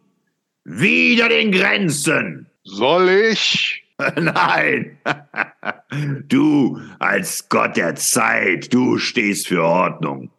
wieder 0.64 1.28
den 1.28 1.52
Grenzen. 1.52 2.46
Soll 2.64 3.08
ich? 3.08 3.84
Nein, 4.16 4.98
du 6.28 6.80
als 6.98 7.48
Gott 7.48 7.76
der 7.76 7.94
Zeit, 7.94 8.74
du 8.74 8.98
stehst 8.98 9.48
für 9.48 9.62
Ordnung. 9.62 10.30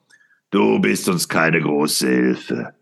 Du 0.52 0.80
bist 0.80 1.08
uns 1.08 1.30
keine 1.30 1.62
große 1.62 2.08
Hilfe. 2.08 2.74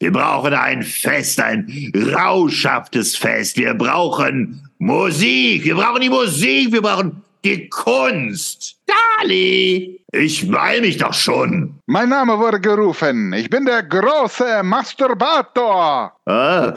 Wir 0.00 0.12
brauchen 0.12 0.54
ein 0.54 0.84
Fest, 0.84 1.40
ein 1.40 1.92
rauschhaftes 2.14 3.16
Fest. 3.16 3.56
Wir 3.56 3.74
brauchen 3.74 4.68
Musik. 4.78 5.64
Wir 5.64 5.74
brauchen 5.74 6.00
die 6.00 6.08
Musik. 6.08 6.72
Wir 6.72 6.82
brauchen 6.82 7.22
die 7.44 7.68
Kunst. 7.68 8.76
Dali! 8.86 10.00
Ich 10.12 10.48
beeil 10.48 10.82
mich 10.82 10.98
doch 10.98 11.14
schon. 11.14 11.80
Mein 11.86 12.10
Name 12.10 12.38
wurde 12.38 12.60
gerufen. 12.60 13.32
Ich 13.32 13.50
bin 13.50 13.64
der 13.64 13.82
große 13.82 14.62
Masturbator. 14.62 16.12
Ah, 16.26 16.74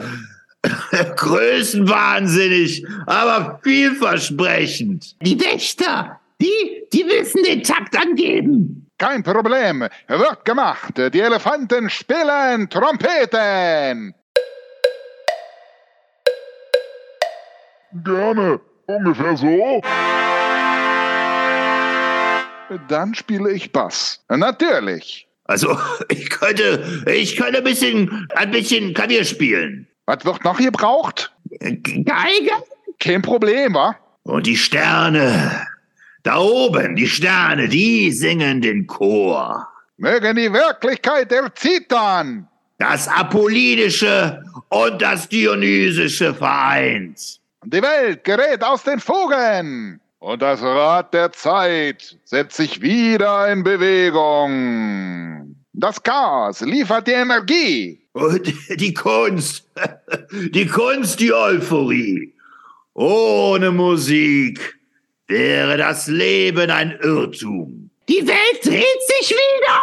größenwahnsinnig, 1.16 2.84
aber 3.06 3.60
vielversprechend. 3.62 5.14
Die 5.22 5.40
Wächter, 5.40 6.20
die, 6.40 6.82
die 6.92 7.06
wissen 7.06 7.42
den 7.44 7.62
Takt 7.62 7.96
angeben. 7.96 8.86
Kein 9.02 9.24
Problem. 9.24 9.88
Wird 10.06 10.44
gemacht. 10.44 10.96
Die 10.96 11.18
Elefanten 11.18 11.90
spielen 11.90 12.70
Trompeten. 12.70 14.14
Gerne. 18.04 18.60
Ungefähr 18.86 19.36
so. 19.36 19.82
Dann 22.86 23.12
spiele 23.16 23.50
ich 23.50 23.72
Bass. 23.72 24.24
Natürlich. 24.28 25.26
Also, 25.46 25.76
ich 26.08 26.30
könnte, 26.30 27.02
ich 27.12 27.36
könnte 27.36 27.58
ein 27.58 27.64
bisschen, 27.64 28.28
ein 28.36 28.52
bisschen 28.52 28.94
Klavier 28.94 29.24
spielen. 29.24 29.88
Was 30.06 30.24
wird 30.24 30.44
noch 30.44 30.58
gebraucht? 30.58 31.32
Geige? 31.58 32.52
Kein 33.00 33.22
Problem, 33.22 33.74
wa? 33.74 33.96
Und 34.22 34.46
die 34.46 34.56
Sterne, 34.56 35.66
da 36.22 36.38
oben, 36.38 36.96
die 36.96 37.08
Sterne, 37.08 37.68
die 37.68 38.12
singen 38.12 38.60
den 38.60 38.86
Chor. 38.86 39.66
Mögen 39.96 40.36
die 40.36 40.52
Wirklichkeit 40.52 41.32
erzittern. 41.32 42.48
Das 42.78 43.08
Apollinische 43.08 44.42
und 44.68 45.02
das 45.02 45.28
Dionysische 45.28 46.34
vereint. 46.34 47.40
Die 47.64 47.82
Welt 47.82 48.24
gerät 48.24 48.62
aus 48.62 48.82
den 48.82 48.98
Fugen. 48.98 50.00
Und 50.18 50.42
das 50.42 50.62
Rad 50.62 51.12
der 51.14 51.32
Zeit 51.32 52.16
setzt 52.24 52.56
sich 52.56 52.80
wieder 52.80 53.50
in 53.52 53.62
Bewegung. 53.64 55.56
Das 55.72 56.02
Chaos 56.02 56.60
liefert 56.60 57.08
die 57.08 57.12
Energie. 57.12 58.00
Und 58.12 58.52
die 58.80 58.94
Kunst, 58.94 59.68
die 60.30 60.66
Kunst, 60.66 61.18
die 61.18 61.32
Euphorie. 61.32 62.32
Ohne 62.94 63.72
Musik 63.72 64.78
wäre 65.32 65.78
das 65.78 66.08
Leben 66.08 66.70
ein 66.70 66.90
Irrtum. 67.00 67.90
Die 68.08 68.26
Welt 68.26 68.64
dreht 68.64 69.02
sich 69.18 69.30
wieder. 69.30 69.80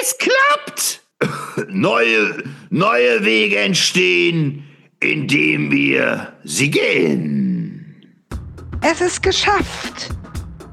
Es 0.00 0.16
klappt. 0.18 1.00
Neue, 1.68 2.42
neue 2.70 3.24
Wege 3.24 3.58
entstehen, 3.58 4.64
indem 4.98 5.70
wir 5.70 6.32
sie 6.42 6.70
gehen. 6.70 8.26
Es 8.80 9.00
ist 9.00 9.22
geschafft. 9.22 10.08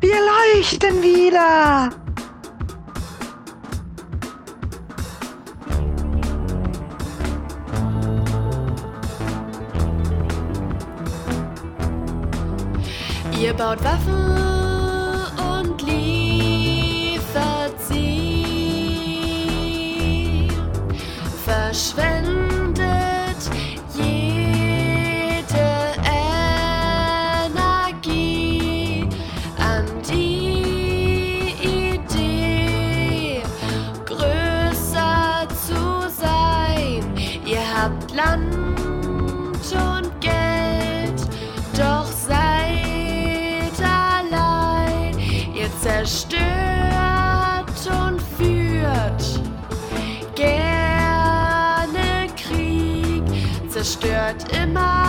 Wir 0.02 0.16
leuchten 0.56 1.04
wieder. 1.04 1.92
Ihr 13.50 13.56
baut 13.56 13.84
Waffen 13.84 14.14
und 15.58 15.82
liefert 15.82 17.74
sie. 17.90 18.48
Verschwendet 21.44 22.19
zerstört 53.90 54.46
immer 54.56 55.09